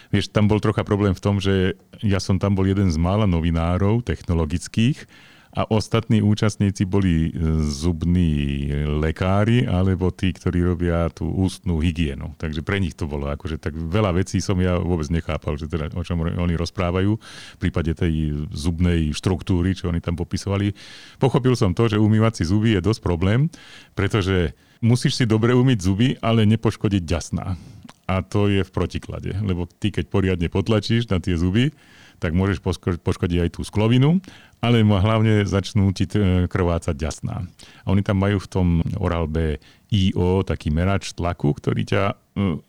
vieš, 0.10 0.34
tam 0.34 0.50
bol 0.50 0.58
trocha 0.64 0.82
problém 0.82 1.14
v 1.14 1.22
tom, 1.22 1.38
že 1.38 1.78
ja 2.02 2.18
som 2.18 2.42
tam 2.42 2.58
bol 2.58 2.66
jeden 2.66 2.90
z 2.90 2.98
mála 2.98 3.30
novinárov 3.30 4.02
technologických, 4.02 5.06
a 5.54 5.70
ostatní 5.70 6.26
účastníci 6.26 6.90
boli 6.90 7.30
e, 7.30 7.32
zubní 7.62 8.66
lekári 8.98 9.70
alebo 9.70 10.10
tí, 10.10 10.34
ktorí 10.34 10.66
robia 10.66 11.14
tú 11.14 11.30
ústnú 11.30 11.78
hygienu. 11.78 12.34
Takže 12.42 12.66
pre 12.66 12.82
nich 12.82 12.98
to 12.98 13.06
bolo 13.06 13.30
akože 13.30 13.62
tak 13.62 13.78
veľa 13.78 14.18
vecí 14.18 14.42
som 14.42 14.58
ja 14.58 14.82
vôbec 14.82 15.06
nechápal, 15.14 15.54
že 15.62 15.70
teda 15.70 15.94
o 15.94 16.02
čom 16.02 16.26
oni 16.26 16.58
rozprávajú 16.58 17.12
v 17.22 17.58
prípade 17.62 17.94
tej 17.94 18.50
zubnej 18.50 19.14
štruktúry, 19.14 19.78
čo 19.78 19.94
oni 19.94 20.02
tam 20.02 20.18
popisovali. 20.18 20.74
Pochopil 21.22 21.54
som 21.54 21.78
to, 21.78 21.86
že 21.86 22.02
umývať 22.02 22.42
si 22.42 22.44
zuby 22.50 22.74
je 22.74 22.82
dosť 22.82 23.06
problém, 23.06 23.46
pretože 23.94 24.58
musíš 24.82 25.22
si 25.22 25.26
dobre 25.30 25.54
umyť 25.54 25.78
zuby, 25.86 26.08
ale 26.18 26.50
nepoškodiť 26.50 27.04
ďasná. 27.06 27.54
A 28.10 28.26
to 28.26 28.50
je 28.50 28.66
v 28.66 28.74
protiklade, 28.74 29.38
lebo 29.46 29.70
ty 29.70 29.94
keď 29.94 30.10
poriadne 30.10 30.50
potlačíš 30.50 31.08
na 31.14 31.22
tie 31.22 31.38
zuby, 31.38 31.72
tak 32.24 32.32
môžeš 32.36 32.64
poškodiť 33.04 33.38
aj 33.48 33.50
tú 33.60 33.62
sklovinu, 33.68 34.24
ale 34.64 34.80
hlavne 34.88 35.44
začnú 35.44 35.92
ti 35.92 36.08
krvácať 36.48 36.96
ďasná. 36.96 37.44
A 37.84 37.88
oni 37.92 38.00
tam 38.00 38.24
majú 38.24 38.40
v 38.40 38.48
tom 38.48 38.68
Oral 38.96 39.28
B 39.28 39.60
IO 39.94 40.42
taký 40.42 40.74
merač 40.74 41.14
tlaku, 41.14 41.54
ktorý 41.54 41.86
ťa, 41.86 42.04
e, 42.10 42.16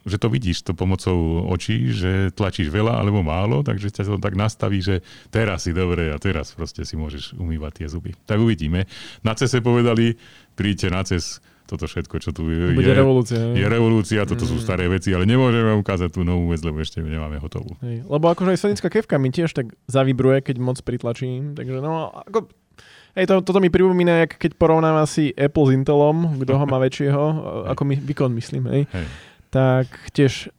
že 0.05 0.21
to 0.21 0.29
vidíš 0.29 0.61
to 0.67 0.77
pomocou 0.77 1.47
očí, 1.49 1.89
že 1.95 2.35
tlačíš 2.37 2.69
veľa 2.69 3.01
alebo 3.01 3.25
málo, 3.25 3.65
takže 3.65 3.89
ťa 3.89 4.05
to 4.11 4.21
tak 4.21 4.37
nastaví, 4.37 4.85
že 4.85 5.01
teraz 5.33 5.65
si 5.65 5.73
dobre 5.73 6.13
a 6.13 6.21
teraz 6.21 6.53
proste 6.53 6.85
si 6.85 7.01
môžeš 7.01 7.39
umývať 7.41 7.81
tie 7.81 7.87
zuby. 7.89 8.13
Tak 8.29 8.37
uvidíme. 8.37 8.85
Na 9.25 9.33
cese 9.33 9.65
povedali, 9.65 10.21
príďte 10.53 10.93
na 10.93 11.01
ces 11.01 11.41
toto 11.65 11.89
všetko, 11.89 12.15
čo 12.21 12.31
tu 12.37 12.45
je, 12.53 12.77
Bude 12.77 12.93
revolúcia. 12.93 13.41
Je 13.57 13.65
revolúcia, 13.65 14.29
toto 14.29 14.45
mm. 14.45 14.51
sú 14.53 14.57
staré 14.61 14.85
veci, 14.85 15.17
ale 15.17 15.25
nemôžeme 15.25 15.73
ukázať 15.81 16.13
tú 16.13 16.21
novú 16.21 16.53
vec, 16.53 16.61
lebo 16.61 16.77
ešte 16.81 17.01
nemáme 17.01 17.41
hotovú. 17.41 17.81
Hej. 17.81 18.05
Lebo 18.05 18.25
akože 18.29 18.53
aj 18.53 18.61
sonická 18.61 18.89
kevka 18.93 19.17
mi 19.17 19.33
tiež 19.33 19.57
tak 19.57 19.73
zavibruje, 19.89 20.45
keď 20.45 20.57
moc 20.61 20.77
pritlačím, 20.85 21.57
takže 21.57 21.81
no, 21.81 22.13
ako, 22.13 22.53
Hej, 23.15 23.31
to, 23.31 23.35
toto 23.47 23.63
mi 23.63 23.71
pripomína, 23.71 24.27
keď 24.27 24.59
porovnám 24.59 25.07
asi 25.07 25.31
Apple 25.39 25.71
s 25.71 25.75
Intelom, 25.79 26.43
kto 26.43 26.59
ho 26.59 26.65
má 26.67 26.83
väčšieho, 26.87 27.25
ako 27.71 27.83
my, 27.87 27.95
výkon 28.03 28.35
myslím, 28.35 28.67
hej. 28.75 28.83
hej. 28.91 29.07
Tak 29.55 29.87
tiež 30.11 30.51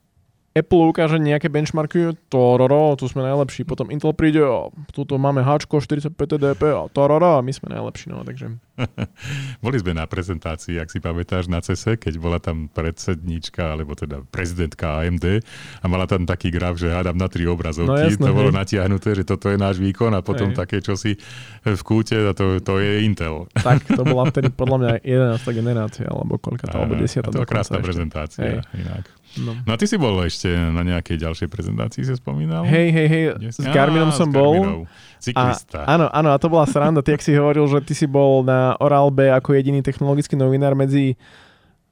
Apple 0.56 0.88
ukáže 0.88 1.20
nejaké 1.20 1.52
benchmarky, 1.52 2.16
tororo, 2.32 2.96
tu 2.96 3.12
sme 3.12 3.28
najlepší. 3.28 3.68
Potom 3.68 3.92
Intel 3.92 4.16
príde, 4.16 4.40
a 4.40 4.72
tuto 4.96 5.20
máme 5.20 5.44
Hčko 5.44 5.84
45 5.84 6.16
TDP 6.16 6.72
a 6.72 6.88
tororo, 6.88 7.44
my 7.44 7.52
sme 7.52 7.76
najlepší. 7.76 8.16
No, 8.16 8.24
takže... 8.24 8.56
Boli 9.64 9.78
sme 9.84 9.92
na 9.92 10.08
prezentácii, 10.08 10.80
ak 10.80 10.96
si 10.96 11.04
pamätáš, 11.04 11.52
na 11.52 11.60
CESE, 11.60 12.00
keď 12.00 12.14
bola 12.24 12.40
tam 12.40 12.72
predsedníčka, 12.72 13.76
alebo 13.76 14.00
teda 14.00 14.24
prezidentka 14.32 15.04
AMD 15.04 15.44
a 15.84 15.86
mala 15.92 16.08
tam 16.08 16.24
taký 16.24 16.56
graf, 16.56 16.80
že 16.80 16.88
hádam 16.88 17.20
na 17.20 17.28
tri 17.28 17.44
obrazovky. 17.44 17.92
No, 17.92 18.08
jasné, 18.08 18.24
to 18.24 18.32
bolo 18.32 18.56
hej. 18.56 18.60
natiahnuté, 18.64 19.10
že 19.12 19.28
toto 19.28 19.52
je 19.52 19.60
náš 19.60 19.76
výkon 19.84 20.16
a 20.16 20.24
potom 20.24 20.52
hej. 20.52 20.60
také 20.60 20.80
čosi 20.80 21.20
v 21.68 21.82
kúte 21.84 22.16
a 22.16 22.32
to, 22.32 22.64
to 22.64 22.80
je 22.80 23.04
Intel. 23.04 23.52
Tak, 23.60 23.92
to 23.92 24.08
bola 24.08 24.24
vtedy 24.32 24.56
podľa 24.56 24.78
mňa 24.80 24.92
11. 25.04 25.52
generácia, 25.52 26.08
alebo 26.08 26.40
koľka 26.40 26.72
alebo 26.72 26.96
10. 26.96 27.28
To 27.28 27.44
je 27.44 27.48
krásna 27.48 27.84
prezentácia, 27.84 28.64
hej. 28.64 28.64
inak. 28.80 29.04
No. 29.40 29.52
no 29.68 29.72
a 29.74 29.78
ty 29.78 29.86
si 29.86 30.00
bol 30.00 30.16
ešte 30.24 30.48
na 30.48 30.82
nejakej 30.84 31.20
ďalšej 31.20 31.48
prezentácii, 31.52 32.08
si 32.08 32.14
spomínal? 32.16 32.64
Hej, 32.64 32.88
hej, 32.92 33.08
hej, 33.08 33.24
s 33.52 33.60
Garminom 33.72 34.16
som 34.16 34.32
bol. 34.32 34.88
Cyklista. 35.20 35.84
A, 35.84 35.98
áno, 35.98 36.06
áno, 36.12 36.30
a 36.32 36.38
to 36.40 36.48
bola 36.48 36.70
sranda. 36.70 37.02
Ty, 37.02 37.18
ak 37.18 37.26
si 37.26 37.34
hovoril, 37.34 37.66
že 37.68 37.80
ty 37.82 37.94
si 37.98 38.06
bol 38.06 38.46
na 38.46 38.78
Oral 38.78 39.10
B 39.10 39.28
ako 39.32 39.58
jediný 39.58 39.82
technologický 39.82 40.38
novinár 40.38 40.78
medzi 40.78 41.18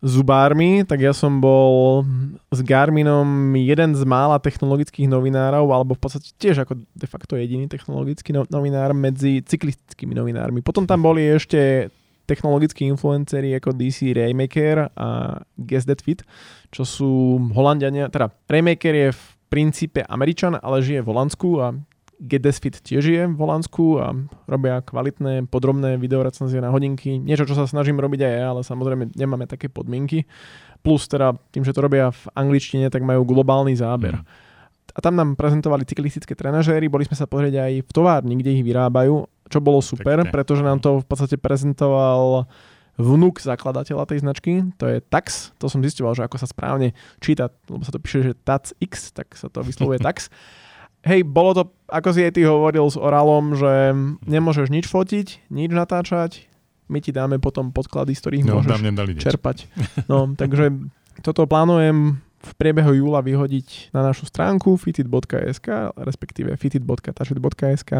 zubármi, 0.03 0.83
tak 0.83 0.99
ja 0.99 1.15
som 1.15 1.39
bol 1.39 2.03
s 2.51 2.59
Garminom 2.59 3.55
jeden 3.55 3.95
z 3.95 4.03
mála 4.03 4.35
technologických 4.35 5.07
novinárov, 5.07 5.63
alebo 5.71 5.95
v 5.95 6.01
podstate 6.03 6.35
tiež 6.35 6.67
ako 6.67 6.75
de 6.91 7.07
facto 7.07 7.39
jediný 7.39 7.71
technologický 7.71 8.35
no- 8.35 8.49
novinár 8.51 8.91
medzi 8.91 9.39
cyklistickými 9.39 10.11
novinármi. 10.11 10.59
Potom 10.59 10.83
tam 10.83 10.99
boli 10.99 11.23
ešte 11.23 11.87
technologickí 12.23 12.87
influenceri 12.87 13.51
ako 13.59 13.75
DC 13.75 14.15
Raymaker 14.15 14.91
a 14.95 15.39
Guess 15.59 15.87
That 15.87 15.99
Fit, 15.99 16.23
čo 16.71 16.87
sú 16.87 17.37
Holandiania, 17.51 18.07
teda 18.07 18.31
Raymaker 18.47 18.93
je 18.95 19.09
v 19.11 19.23
princípe 19.51 20.01
Američan, 20.07 20.57
ale 20.57 20.81
žije 20.81 21.05
v 21.05 21.09
Holandsku 21.13 21.49
a 21.61 21.77
Fit 22.63 22.79
tiež 22.79 23.03
je 23.03 23.23
v 23.27 23.37
Holandsku 23.37 23.99
a 23.99 24.15
robia 24.47 24.79
kvalitné, 24.79 25.51
podrobné 25.51 25.99
videorecenzie 25.99 26.63
na 26.63 26.71
hodinky. 26.71 27.19
Niečo, 27.19 27.43
čo 27.43 27.53
sa 27.53 27.67
snažím 27.67 27.99
robiť 27.99 28.19
aj 28.23 28.33
ja, 28.33 28.45
ale 28.55 28.61
samozrejme 28.63 29.11
nemáme 29.11 29.43
také 29.43 29.67
podmienky. 29.67 30.23
Plus 30.79 31.03
teda 31.11 31.35
tým, 31.51 31.67
že 31.67 31.75
to 31.75 31.83
robia 31.83 32.15
v 32.15 32.23
angličtine, 32.31 32.87
tak 32.87 33.03
majú 33.03 33.27
globálny 33.27 33.75
záber. 33.75 34.19
Mm. 34.19 34.25
A 34.93 34.99
tam 35.01 35.17
nám 35.17 35.33
prezentovali 35.33 35.89
cyklistické 35.89 36.37
trenažéry, 36.37 36.85
boli 36.85 37.03
sme 37.09 37.17
sa 37.17 37.25
pozrieť 37.25 37.65
aj 37.65 37.73
v 37.81 37.91
továrni, 37.91 38.37
kde 38.37 38.61
ich 38.61 38.63
vyrábajú, 38.63 39.25
čo 39.47 39.59
bolo 39.59 39.79
super, 39.83 40.23
Pekne. 40.23 40.31
pretože 40.31 40.63
nám 40.63 40.79
to 40.79 41.01
v 41.01 41.05
podstate 41.05 41.35
prezentoval 41.39 42.47
vnúk 42.93 43.41
zakladateľa 43.41 44.05
tej 44.05 44.19
značky, 44.21 44.51
to 44.77 44.85
je 44.85 45.01
Tax, 45.01 45.49
to 45.57 45.65
som 45.65 45.81
zistoval, 45.81 46.13
že 46.13 46.29
ako 46.29 46.37
sa 46.37 46.45
správne 46.45 46.93
číta, 47.17 47.49
lebo 47.65 47.81
sa 47.81 47.89
to 47.89 47.97
píše, 47.97 48.21
že 48.21 48.33
Tax 48.37 48.77
X, 48.77 49.17
tak 49.17 49.33
sa 49.33 49.49
to 49.49 49.65
vyslovuje 49.65 49.97
Tax. 50.07 50.29
hej, 51.01 51.25
bolo 51.25 51.57
to, 51.57 51.63
ako 51.89 52.09
si 52.13 52.21
aj 52.21 52.37
ty 52.37 52.45
hovoril 52.45 52.85
s 52.85 52.97
Oralom, 52.97 53.57
že 53.57 53.97
nemôžeš 54.29 54.69
nič 54.69 54.85
fotiť, 54.85 55.49
nič 55.49 55.71
natáčať, 55.73 56.45
my 56.91 56.99
ti 57.01 57.09
dáme 57.09 57.41
potom 57.41 57.73
podklady, 57.73 58.13
z 58.13 58.21
ktorých 58.21 58.43
no, 58.45 58.61
môžeš 58.61 58.77
čerpať. 59.17 59.65
No, 60.11 60.29
takže 60.37 60.69
toto 61.25 61.49
plánujem 61.49 62.21
v 62.43 62.51
priebehu 62.59 62.91
júla 62.91 63.23
vyhodiť 63.23 63.95
na 63.95 64.03
našu 64.03 64.27
stránku 64.27 64.75
fitit.sk, 64.75 65.95
respektíve 65.95 66.59
fitit.tašet.sk, 66.59 67.91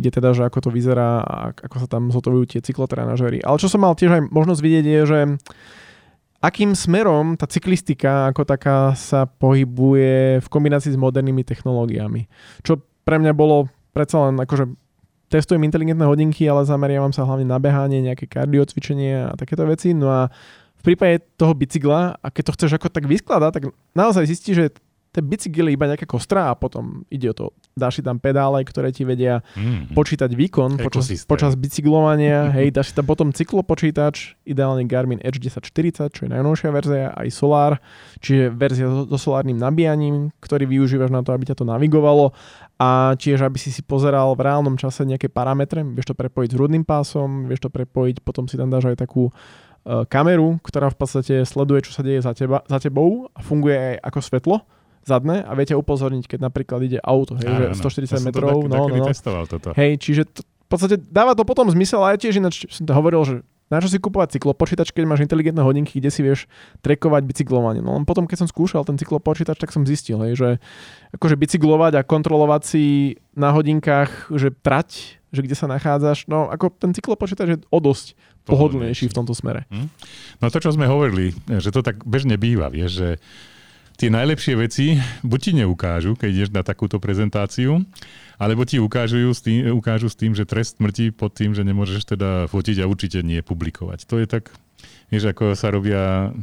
kde 0.00 0.08
teda, 0.08 0.32
že 0.32 0.48
ako 0.48 0.58
to 0.64 0.70
vyzerá 0.72 1.20
a 1.20 1.52
ako 1.52 1.76
sa 1.84 1.88
tam 1.88 2.08
zotovujú 2.08 2.56
tie 2.56 2.60
cyklotrenažery. 2.64 3.44
Ale 3.44 3.60
čo 3.60 3.68
som 3.68 3.84
mal 3.84 3.92
tiež 3.92 4.16
aj 4.16 4.22
možnosť 4.32 4.60
vidieť 4.64 4.84
je, 4.88 5.00
že 5.04 5.18
akým 6.40 6.72
smerom 6.72 7.36
tá 7.36 7.44
cyklistika 7.44 8.32
ako 8.32 8.48
taká 8.48 8.92
sa 8.96 9.28
pohybuje 9.28 10.40
v 10.40 10.48
kombinácii 10.48 10.92
s 10.92 11.00
modernými 11.00 11.44
technológiami. 11.44 12.24
Čo 12.64 12.80
pre 13.04 13.20
mňa 13.20 13.32
bolo 13.36 13.68
predsa 13.92 14.28
len 14.28 14.40
akože 14.40 14.64
testujem 15.32 15.64
inteligentné 15.64 16.04
hodinky, 16.04 16.44
ale 16.46 16.68
zameriavam 16.68 17.10
sa 17.10 17.24
hlavne 17.24 17.48
na 17.48 17.58
behanie, 17.58 18.04
nejaké 18.04 18.28
kardiocvičenie 18.28 19.28
a 19.28 19.36
takéto 19.36 19.64
veci. 19.64 19.96
No 19.96 20.12
a 20.12 20.28
prípade 20.84 21.24
toho 21.40 21.56
bicykla, 21.56 22.20
a 22.20 22.26
keď 22.28 22.42
to 22.52 22.54
chceš 22.60 22.72
ako 22.76 22.92
tak 22.92 23.08
vyskladať, 23.08 23.50
tak 23.56 23.64
naozaj 23.96 24.28
zistíš, 24.28 24.56
že 24.56 24.66
ten 25.14 25.22
bicykel 25.22 25.70
je 25.70 25.78
iba 25.78 25.86
nejaká 25.86 26.10
kostra 26.10 26.50
a 26.50 26.58
potom 26.58 27.06
ide 27.06 27.30
o 27.30 27.34
to, 27.38 27.46
dáš 27.78 27.98
si 27.98 28.02
tam 28.02 28.18
pedále, 28.18 28.66
ktoré 28.66 28.90
ti 28.90 29.06
vedia 29.06 29.46
mm. 29.54 29.94
počítať 29.94 30.26
výkon 30.34 30.82
počas, 30.82 31.06
počas 31.30 31.54
bicyklovania, 31.54 32.50
hej, 32.58 32.74
dáš 32.74 32.90
si 32.90 32.98
tam 32.98 33.06
potom 33.06 33.30
cyklopočítač, 33.30 34.34
ideálne 34.42 34.82
Garmin 34.90 35.22
Edge 35.22 35.38
1040, 35.38 36.10
čo 36.10 36.20
je 36.26 36.30
najnovšia 36.34 36.70
verzia, 36.74 37.14
aj 37.14 37.30
Solar, 37.30 37.78
čiže 38.18 38.50
verzia 38.50 38.90
so, 38.90 39.06
so 39.06 39.30
solárnym 39.30 39.54
nabíjaním, 39.54 40.34
ktorý 40.42 40.66
využívaš 40.66 41.14
na 41.14 41.22
to, 41.22 41.30
aby 41.30 41.46
ťa 41.46 41.62
to 41.62 41.64
navigovalo 41.64 42.34
a 42.82 43.14
tiež, 43.14 43.46
aby 43.46 43.54
si 43.54 43.70
si 43.70 43.86
pozeral 43.86 44.34
v 44.34 44.50
reálnom 44.50 44.74
čase 44.74 45.06
nejaké 45.06 45.30
parametre, 45.30 45.86
vieš 45.86 46.10
to 46.10 46.18
prepojiť 46.18 46.50
s 46.50 46.56
hrudným 46.58 46.82
pásom, 46.82 47.46
vieš 47.46 47.62
to 47.62 47.70
prepojiť, 47.70 48.18
potom 48.18 48.50
si 48.50 48.58
tam 48.58 48.66
dáš 48.66 48.90
aj 48.90 48.98
takú 48.98 49.30
kameru, 49.84 50.56
ktorá 50.64 50.88
v 50.88 50.96
podstate 50.96 51.34
sleduje, 51.44 51.84
čo 51.84 51.92
sa 51.92 52.00
deje 52.00 52.24
za, 52.24 52.32
teba, 52.32 52.64
za 52.64 52.80
tebou 52.80 53.28
a 53.36 53.40
funguje 53.44 53.76
aj 53.76 53.94
ako 54.00 54.18
svetlo, 54.24 54.56
zadné 55.04 55.44
a 55.44 55.52
viete 55.52 55.76
upozorniť, 55.76 56.24
keď 56.24 56.40
napríklad 56.40 56.80
ide 56.88 56.98
auto, 57.04 57.36
hej, 57.36 57.48
Áno, 57.48 57.76
že 57.76 57.84
140 58.08 58.24
metrov. 58.24 58.64
Tak, 58.64 58.72
no, 58.72 58.80
no, 58.88 58.96
no. 58.96 59.06
testoval 59.06 59.44
toto. 59.44 59.76
Hej, 59.76 60.00
čiže 60.00 60.22
to, 60.24 60.40
v 60.40 60.68
podstate 60.72 60.96
dáva 60.96 61.36
to 61.36 61.44
potom 61.44 61.68
zmysel 61.68 62.00
aj 62.00 62.24
tiež 62.24 62.40
ináč 62.40 62.64
som 62.72 62.88
to 62.88 62.96
hovoril, 62.96 63.22
že 63.28 63.44
na 63.72 63.80
čo 63.80 63.88
si 63.88 63.96
kúpovať 63.96 64.36
cyklopočítač, 64.36 64.92
keď 64.92 65.04
máš 65.08 65.24
inteligentné 65.24 65.64
hodinky, 65.64 65.96
kde 65.96 66.10
si 66.12 66.20
vieš 66.20 66.44
trekovať 66.84 67.24
bicyklovanie. 67.24 67.80
No 67.80 67.96
len 67.96 68.04
potom, 68.04 68.28
keď 68.28 68.44
som 68.44 68.48
skúšal 68.48 68.84
ten 68.84 69.00
cyklopočítač, 69.00 69.56
tak 69.56 69.72
som 69.72 69.88
zistil, 69.88 70.20
hej, 70.20 70.36
že 70.36 70.48
akože 71.16 71.40
bicyklovať 71.40 71.92
a 71.96 72.06
kontrolovať 72.06 72.62
si 72.68 72.84
na 73.32 73.56
hodinkách, 73.56 74.30
že 74.36 74.52
trať, 74.52 75.18
že 75.32 75.40
kde 75.42 75.56
sa 75.56 75.66
nachádzaš, 75.66 76.28
no 76.28 76.52
ako 76.52 76.76
ten 76.76 76.92
cyklopočítač 76.92 77.48
je 77.50 77.58
o 77.72 77.78
dosť 77.80 78.14
pohodlnejší 78.44 79.08
v 79.08 79.16
tomto 79.16 79.32
smere. 79.32 79.64
Hm? 79.72 79.88
No 80.44 80.46
to, 80.52 80.60
čo 80.60 80.76
sme 80.76 80.84
hovorili, 80.84 81.32
že 81.48 81.72
to 81.72 81.80
tak 81.80 82.04
bežne 82.04 82.36
býva, 82.36 82.68
vieš, 82.68 83.00
že 83.00 83.08
tie 83.94 84.08
najlepšie 84.10 84.54
veci 84.58 84.98
buď 85.22 85.38
ti 85.40 85.52
neukážu, 85.54 86.18
keď 86.18 86.30
ideš 86.30 86.50
na 86.50 86.66
takúto 86.66 86.98
prezentáciu, 86.98 87.82
alebo 88.40 88.66
ti 88.66 88.82
ukážu 88.82 89.30
s, 89.30 89.40
tým, 89.44 89.70
ukážu 89.70 90.10
s 90.10 90.18
tým, 90.18 90.34
že 90.34 90.48
trest 90.48 90.82
smrti 90.82 91.14
pod 91.14 91.34
tým, 91.36 91.54
že 91.54 91.62
nemôžeš 91.62 92.16
teda 92.16 92.50
fotiť 92.50 92.82
a 92.82 92.88
určite 92.90 93.22
nie 93.22 93.44
publikovať. 93.44 94.06
To 94.10 94.18
je 94.18 94.26
tak, 94.26 94.50
vieš, 95.12 95.30
ako 95.30 95.54
sa 95.54 95.70
robia 95.70 96.34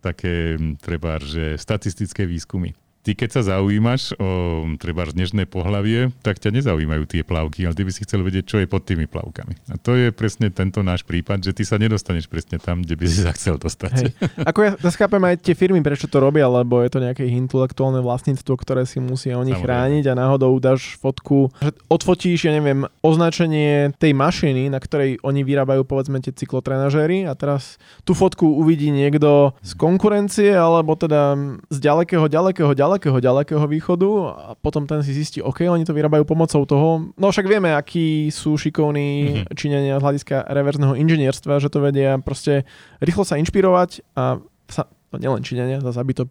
také, 0.00 0.56
treba, 0.80 1.20
že 1.20 1.58
statistické 1.60 2.24
výskumy 2.24 2.72
ty 3.06 3.14
keď 3.14 3.38
sa 3.38 3.42
zaujímaš 3.54 4.18
o 4.18 4.66
treba 4.82 5.06
dnešné 5.06 5.46
pohlavie, 5.46 6.10
tak 6.26 6.42
ťa 6.42 6.50
nezaujímajú 6.58 7.06
tie 7.06 7.22
plavky, 7.22 7.62
ale 7.62 7.78
ty 7.78 7.86
by 7.86 7.94
si 7.94 8.02
chcel 8.02 8.26
vedieť, 8.26 8.44
čo 8.50 8.56
je 8.58 8.66
pod 8.66 8.82
tými 8.82 9.06
plavkami. 9.06 9.54
A 9.70 9.78
to 9.78 9.94
je 9.94 10.10
presne 10.10 10.50
tento 10.50 10.82
náš 10.82 11.06
prípad, 11.06 11.38
že 11.38 11.54
ty 11.54 11.62
sa 11.62 11.78
nedostaneš 11.78 12.26
presne 12.26 12.58
tam, 12.58 12.82
kde 12.82 12.98
by 12.98 13.06
si 13.06 13.22
sa 13.22 13.30
chcel 13.30 13.62
dostať. 13.62 13.92
Hej. 13.94 14.10
Ako 14.42 14.58
ja 14.66 14.72
schápem 14.90 15.22
aj 15.22 15.38
tie 15.38 15.54
firmy, 15.54 15.78
prečo 15.86 16.10
to 16.10 16.18
robia, 16.18 16.50
lebo 16.50 16.82
je 16.82 16.90
to 16.90 16.98
nejaké 16.98 17.22
intelektuálne 17.30 18.02
vlastníctvo, 18.02 18.58
ktoré 18.58 18.82
si 18.82 18.98
musia 18.98 19.38
oni 19.38 19.54
chrániť 19.54 20.10
a 20.10 20.18
náhodou 20.18 20.58
dáš 20.58 20.98
fotku, 20.98 21.54
že 21.62 21.70
odfotíš, 21.86 22.50
ja 22.50 22.52
neviem, 22.58 22.90
označenie 23.06 23.94
tej 24.02 24.18
mašiny, 24.18 24.66
na 24.66 24.82
ktorej 24.82 25.22
oni 25.22 25.46
vyrábajú 25.46 25.86
povedzme 25.86 26.18
tie 26.18 26.34
cyklotrenažéry 26.34 27.30
a 27.30 27.38
teraz 27.38 27.78
tú 28.02 28.18
fotku 28.18 28.50
uvidí 28.50 28.90
niekto 28.90 29.54
z 29.62 29.78
konkurencie 29.78 30.50
alebo 30.50 30.98
teda 30.98 31.38
z 31.70 31.78
ďalekého, 31.78 32.26
ďalekého, 32.26 32.74
ďalekého 32.74 32.95
ďalekého, 32.96 33.20
ďalekého 33.20 33.64
východu 33.68 34.08
a 34.32 34.48
potom 34.56 34.88
ten 34.88 35.04
si 35.04 35.12
zistí, 35.12 35.44
OK, 35.44 35.68
oni 35.68 35.84
to 35.84 35.92
vyrábajú 35.92 36.24
pomocou 36.24 36.64
toho. 36.64 37.12
No 37.20 37.28
však 37.28 37.44
vieme, 37.44 37.76
akí 37.76 38.32
sú 38.32 38.56
šikovní 38.56 39.08
mm-hmm. 39.44 39.52
Číňania 39.52 40.00
z 40.00 40.04
hľadiska 40.08 40.36
reverzného 40.48 40.96
inžinierstva, 40.96 41.60
že 41.60 41.68
to 41.68 41.84
vedia 41.84 42.16
proste 42.16 42.64
rýchlo 43.04 43.28
sa 43.28 43.36
inšpirovať 43.36 44.00
a 44.16 44.40
sa, 44.72 44.88
no 45.12 45.16
nielen 45.20 45.44
Číňania, 45.44 45.84
zase 45.84 46.00
aby 46.00 46.16
to 46.16 46.24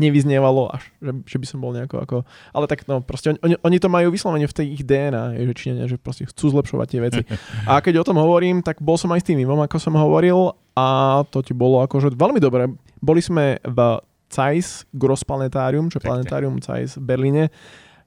nevyznievalo 0.00 0.72
až, 0.72 0.88
že, 1.04 1.12
že 1.26 1.36
by 1.36 1.46
som 1.46 1.58
bol 1.60 1.74
nejako 1.76 1.96
ako... 2.00 2.16
Ale 2.56 2.64
tak 2.64 2.88
no, 2.88 3.04
proste 3.04 3.36
oni, 3.44 3.60
oni 3.60 3.76
to 3.76 3.92
majú 3.92 4.08
vyslovene 4.08 4.48
v 4.48 4.56
tej 4.56 4.66
ich 4.78 4.82
DNA, 4.86 5.42
že 5.42 5.52
Číňania, 5.52 5.86
že 5.90 6.00
proste 6.00 6.24
chcú 6.24 6.48
zlepšovať 6.54 6.86
tie 6.88 7.00
veci. 7.02 7.22
A 7.70 7.82
keď 7.82 8.00
o 8.00 8.06
tom 8.08 8.16
hovorím, 8.16 8.64
tak 8.64 8.80
bol 8.80 8.96
som 8.96 9.12
aj 9.12 9.20
s 9.20 9.28
tým 9.28 9.42
mimom, 9.42 9.60
ako 9.60 9.76
som 9.76 9.94
hovoril 9.98 10.56
a 10.72 11.20
to 11.28 11.44
ti 11.44 11.52
bolo 11.52 11.84
akože 11.84 12.16
veľmi 12.16 12.40
dobre. 12.40 12.72
Boli 13.04 13.20
sme 13.20 13.60
v 13.60 14.00
Zeiss 14.32 14.88
Grossplanetárium, 14.96 15.92
čo 15.92 16.00
je 16.00 16.08
planetárium 16.08 16.56
Zeiss 16.64 16.96
v 16.96 17.04
Berlíne, 17.04 17.52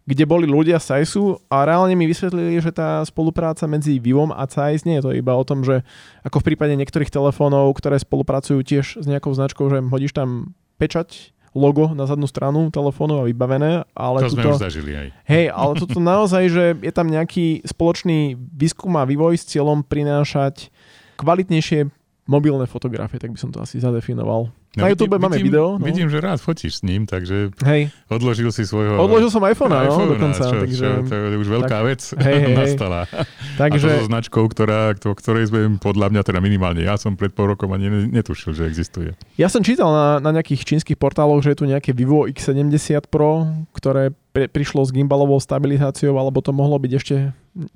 kde 0.06 0.26
boli 0.26 0.46
ľudia 0.46 0.78
z 0.82 1.06
Zeissu 1.06 1.38
a 1.50 1.66
reálne 1.66 1.94
mi 1.94 2.06
vysvetlili, 2.06 2.62
že 2.62 2.74
tá 2.74 3.02
spolupráca 3.06 3.66
medzi 3.66 4.02
Vivom 4.02 4.34
a 4.34 4.46
Zeiss 4.50 4.86
nie 4.86 4.98
je 5.02 5.06
to 5.06 5.12
iba 5.14 5.34
o 5.34 5.46
tom, 5.46 5.66
že 5.66 5.82
ako 6.26 6.42
v 6.42 6.48
prípade 6.54 6.74
niektorých 6.78 7.10
telefónov, 7.10 7.74
ktoré 7.78 7.98
spolupracujú 8.02 8.62
tiež 8.62 8.86
s 9.02 9.06
nejakou 9.06 9.34
značkou, 9.34 9.66
že 9.70 9.82
hodíš 9.86 10.14
tam 10.14 10.54
pečať, 10.78 11.34
logo 11.56 11.96
na 11.96 12.04
zadnú 12.04 12.28
stranu 12.28 12.68
telefónu 12.68 13.24
a 13.24 13.28
vybavené. 13.32 13.88
Ale 13.96 14.28
to 14.28 14.36
tuto, 14.36 14.44
sme 14.44 14.60
už 14.60 14.62
zažili 14.62 14.92
aj. 14.92 15.08
Hej, 15.24 15.46
ale 15.56 15.74
toto 15.80 15.98
naozaj, 16.04 16.44
že 16.52 16.66
je 16.84 16.94
tam 16.94 17.08
nejaký 17.08 17.64
spoločný 17.64 18.36
výskum 18.36 18.92
a 19.00 19.08
vývoj 19.08 19.40
s 19.40 19.48
cieľom 19.48 19.88
prinášať 19.88 20.70
kvalitnejšie 21.16 21.88
mobilné 22.26 22.66
fotografie, 22.66 23.22
tak 23.22 23.30
by 23.30 23.38
som 23.38 23.54
to 23.54 23.62
asi 23.62 23.78
zadefinoval. 23.78 24.50
No, 24.76 24.84
na 24.84 24.92
YouTube 24.92 25.16
vidím, 25.16 25.24
máme 25.24 25.38
video. 25.40 25.68
No. 25.80 25.86
Vidím, 25.86 26.10
že 26.12 26.20
rád 26.20 26.42
fotíš 26.42 26.82
s 26.82 26.82
ním, 26.84 27.08
takže 27.08 27.54
Hej. 27.64 27.96
odložil 28.12 28.52
si 28.52 28.68
svojho... 28.68 29.00
Odložil 29.00 29.32
som 29.32 29.40
iPhone, 29.48 29.72
no, 29.72 29.80
iPhone 29.80 30.10
dokonca. 30.20 30.44
Čo, 30.44 30.58
takže, 30.68 30.88
čo, 31.00 31.08
to 31.08 31.14
je 31.16 31.38
už 31.40 31.48
veľká 31.48 31.78
tak, 31.80 31.88
vec 31.88 32.02
hej, 32.28 32.38
hej, 32.44 32.56
nastala. 32.60 33.08
Takže, 33.56 33.88
a 33.88 33.94
to 33.96 34.04
so 34.04 34.10
značkou, 34.12 34.44
ktorá, 34.52 34.92
to, 35.00 35.16
ktorej 35.16 35.48
sme 35.48 35.80
podľa 35.80 36.12
mňa, 36.12 36.22
teda 36.28 36.40
minimálne 36.44 36.84
ja 36.84 37.00
som 37.00 37.16
pred 37.16 37.32
pol 37.32 37.56
rokom 37.56 37.72
ani 37.72 37.88
netušil, 38.12 38.52
že 38.52 38.68
existuje. 38.68 39.16
Ja 39.40 39.48
som 39.48 39.64
čítal 39.64 39.88
na, 39.94 40.20
na 40.20 40.36
nejakých 40.36 40.68
čínskych 40.68 41.00
portáloch, 41.00 41.40
že 41.40 41.56
je 41.56 41.64
tu 41.64 41.66
nejaké 41.70 41.96
Vivo 41.96 42.28
X70 42.28 43.08
Pro, 43.08 43.48
ktoré 43.72 44.12
pri, 44.36 44.52
prišlo 44.52 44.84
s 44.84 44.92
gimbalovou 44.92 45.40
stabilizáciou, 45.40 46.20
alebo 46.20 46.44
to 46.44 46.52
mohlo 46.52 46.76
byť 46.76 46.92
ešte 47.00 47.16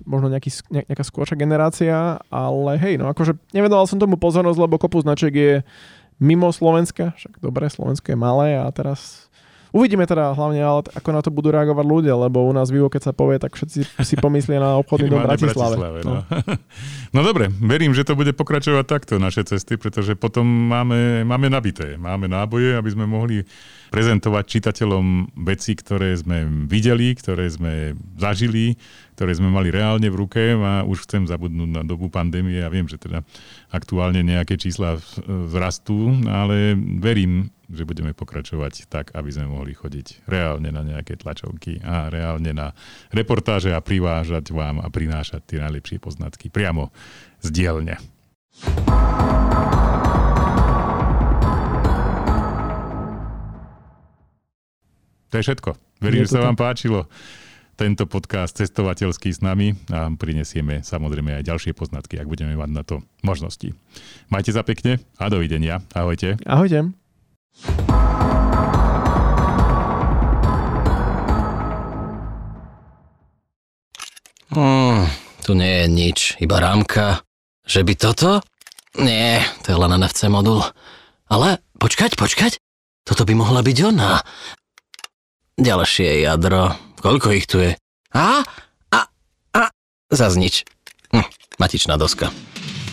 možno 0.03 0.27
nejaký, 0.27 0.51
nejaká 0.67 1.03
skôršia 1.07 1.39
generácia, 1.39 2.19
ale 2.27 2.75
hej, 2.77 2.99
no 2.99 3.07
akože 3.07 3.39
nevenoval 3.55 3.87
som 3.87 3.97
tomu 3.97 4.19
pozornosť, 4.19 4.59
lebo 4.59 4.75
kopu 4.75 4.99
značiek 4.99 5.33
je 5.33 5.53
mimo 6.19 6.51
Slovenska, 6.51 7.15
však 7.15 7.39
dobre, 7.39 7.71
Slovensko 7.71 8.11
je 8.11 8.19
malé 8.19 8.59
a 8.59 8.67
teraz 8.75 9.28
Uvidíme 9.69 10.09
teda 10.09 10.33
hlavne, 10.33 10.61
ale 10.65 10.81
ako 10.97 11.09
na 11.13 11.21
to 11.21 11.29
budú 11.29 11.53
reagovať 11.53 11.85
ľudia, 11.85 12.17
lebo 12.17 12.41
u 12.41 12.53
nás 12.53 12.73
vivo, 12.73 12.89
keď 12.89 13.09
sa 13.09 13.13
povie, 13.13 13.37
tak 13.37 13.53
všetci 13.53 14.01
si 14.01 14.15
pomyslia 14.17 14.57
na 14.57 14.81
obchodný 14.81 15.13
dom 15.13 15.21
v 15.21 15.29
Minimálne 15.29 15.45
Bratislave. 15.45 15.75
no. 16.01 16.25
no 17.15 17.19
dobre, 17.21 17.53
verím, 17.61 17.93
že 17.93 18.01
to 18.01 18.17
bude 18.17 18.33
pokračovať 18.33 18.85
takto 18.89 19.21
naše 19.21 19.45
cesty, 19.45 19.77
pretože 19.77 20.17
potom 20.17 20.45
máme, 20.45 21.21
máme 21.21 21.53
nabité, 21.53 22.01
máme 22.01 22.25
náboje, 22.25 22.73
aby 22.73 22.89
sme 22.89 23.05
mohli 23.05 23.45
prezentovať 23.93 24.43
čitateľom 24.45 25.37
veci, 25.45 25.77
ktoré 25.77 26.17
sme 26.17 26.49
videli, 26.65 27.13
ktoré 27.13 27.45
sme 27.49 27.93
zažili, 28.17 28.73
ktoré 29.17 29.37
sme 29.37 29.53
mali 29.53 29.69
reálne 29.69 30.09
v 30.09 30.15
ruke 30.15 30.57
a 30.57 30.81
už 30.81 31.05
chcem 31.05 31.29
zabudnúť 31.29 31.69
na 31.69 31.83
dobu 31.85 32.09
pandémie 32.09 32.61
a 32.61 32.73
viem, 32.73 32.89
že 32.89 32.97
teda 32.97 33.21
aktuálne 33.69 34.25
nejaké 34.25 34.57
čísla 34.57 34.97
vzrastú, 35.25 36.25
ale 36.25 36.73
verím, 37.01 37.53
že 37.69 37.85
budeme 37.85 38.17
pokračovať 38.17 38.89
tak, 38.89 39.13
aby 39.13 39.29
sme 39.29 39.45
mohli 39.45 39.77
chodiť 39.77 40.25
reálne 40.25 40.73
na 40.73 40.81
nejaké 40.81 41.15
tlačovky 41.15 41.79
a 41.85 42.09
reálne 42.09 42.49
na 42.49 42.73
reportáže 43.13 43.69
a 43.71 43.79
privážať 43.79 44.49
vám 44.49 44.81
a 44.81 44.89
prinášať 44.89 45.45
tie 45.45 45.59
najlepšie 45.61 46.01
poznatky 46.01 46.49
priamo 46.49 46.89
z 47.39 47.47
dielne. 47.53 47.95
To 55.29 55.37
je 55.37 55.45
všetko. 55.45 55.77
Verím, 56.01 56.25
že 56.25 56.33
sa 56.33 56.41
vám 56.41 56.57
páčilo 56.57 57.05
tento 57.79 58.03
podcast 58.09 58.59
cestovateľský 58.59 59.31
s 59.31 59.39
nami 59.39 59.71
a 59.87 60.11
prinesieme 60.11 60.83
samozrejme 60.83 61.39
aj 61.39 61.47
ďalšie 61.47 61.71
poznatky, 61.71 62.19
ak 62.19 62.27
budeme 62.27 62.59
mať 62.59 62.69
na 62.75 62.83
to 62.83 62.99
možnosti. 63.23 63.71
Majte 64.27 64.51
sa 64.51 64.67
pekne 64.67 64.99
a 65.15 65.31
dovidenia. 65.31 65.79
Ahojte. 65.95 66.35
Ahojte. 66.43 66.98
Hmm, 74.49 75.05
tu 75.45 75.53
nie 75.53 75.85
je 75.85 75.85
nič, 75.85 76.19
iba 76.41 76.57
rámka. 76.57 77.21
Že 77.69 77.85
by 77.85 77.93
toto? 77.93 78.29
Nie, 78.97 79.45
to 79.61 79.71
je 79.71 79.77
len 79.77 79.93
NFC 79.93 80.25
modul. 80.25 80.65
Ale 81.29 81.61
počkať, 81.77 82.17
počkať. 82.17 82.57
Toto 83.05 83.29
by 83.29 83.37
mohla 83.37 83.61
byť 83.61 83.77
ona. 83.85 84.25
Ďalšie 85.61 86.25
jadro. 86.25 86.73
Koľko 86.97 87.29
ich 87.37 87.45
tu 87.45 87.61
je? 87.61 87.77
A? 88.11 88.41
A? 88.89 88.99
A? 89.53 89.63
Zas 90.09 90.33
nič. 90.33 90.65
Hm, 91.13 91.29
matičná 91.61 91.93
doska. 91.95 92.33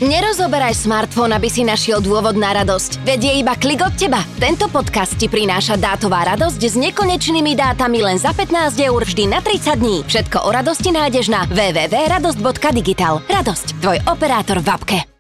Nerozoberaj 0.05 0.77
smartfón, 0.77 1.33
aby 1.33 1.49
si 1.49 1.65
našiel 1.65 2.05
dôvod 2.05 2.37
na 2.37 2.53
radosť. 2.53 3.01
Veď 3.09 3.21
je 3.25 3.33
iba 3.41 3.57
klik 3.57 3.81
od 3.81 3.97
teba. 3.97 4.21
Tento 4.37 4.69
podcast 4.69 5.17
ti 5.17 5.25
prináša 5.25 5.81
dátová 5.81 6.29
radosť 6.37 6.61
s 6.61 6.77
nekonečnými 6.77 7.57
dátami 7.57 8.05
len 8.05 8.21
za 8.21 8.37
15 8.37 8.77
eur 8.77 9.01
vždy 9.01 9.25
na 9.33 9.41
30 9.41 9.81
dní. 9.81 10.05
Všetko 10.05 10.45
o 10.45 10.53
radosti 10.53 10.93
nájdeš 10.93 11.33
na 11.33 11.49
www.radosť.digital. 11.49 13.25
Radosť, 13.25 13.81
tvoj 13.81 13.99
operátor 14.05 14.61
v 14.61 14.69
apke. 14.69 15.16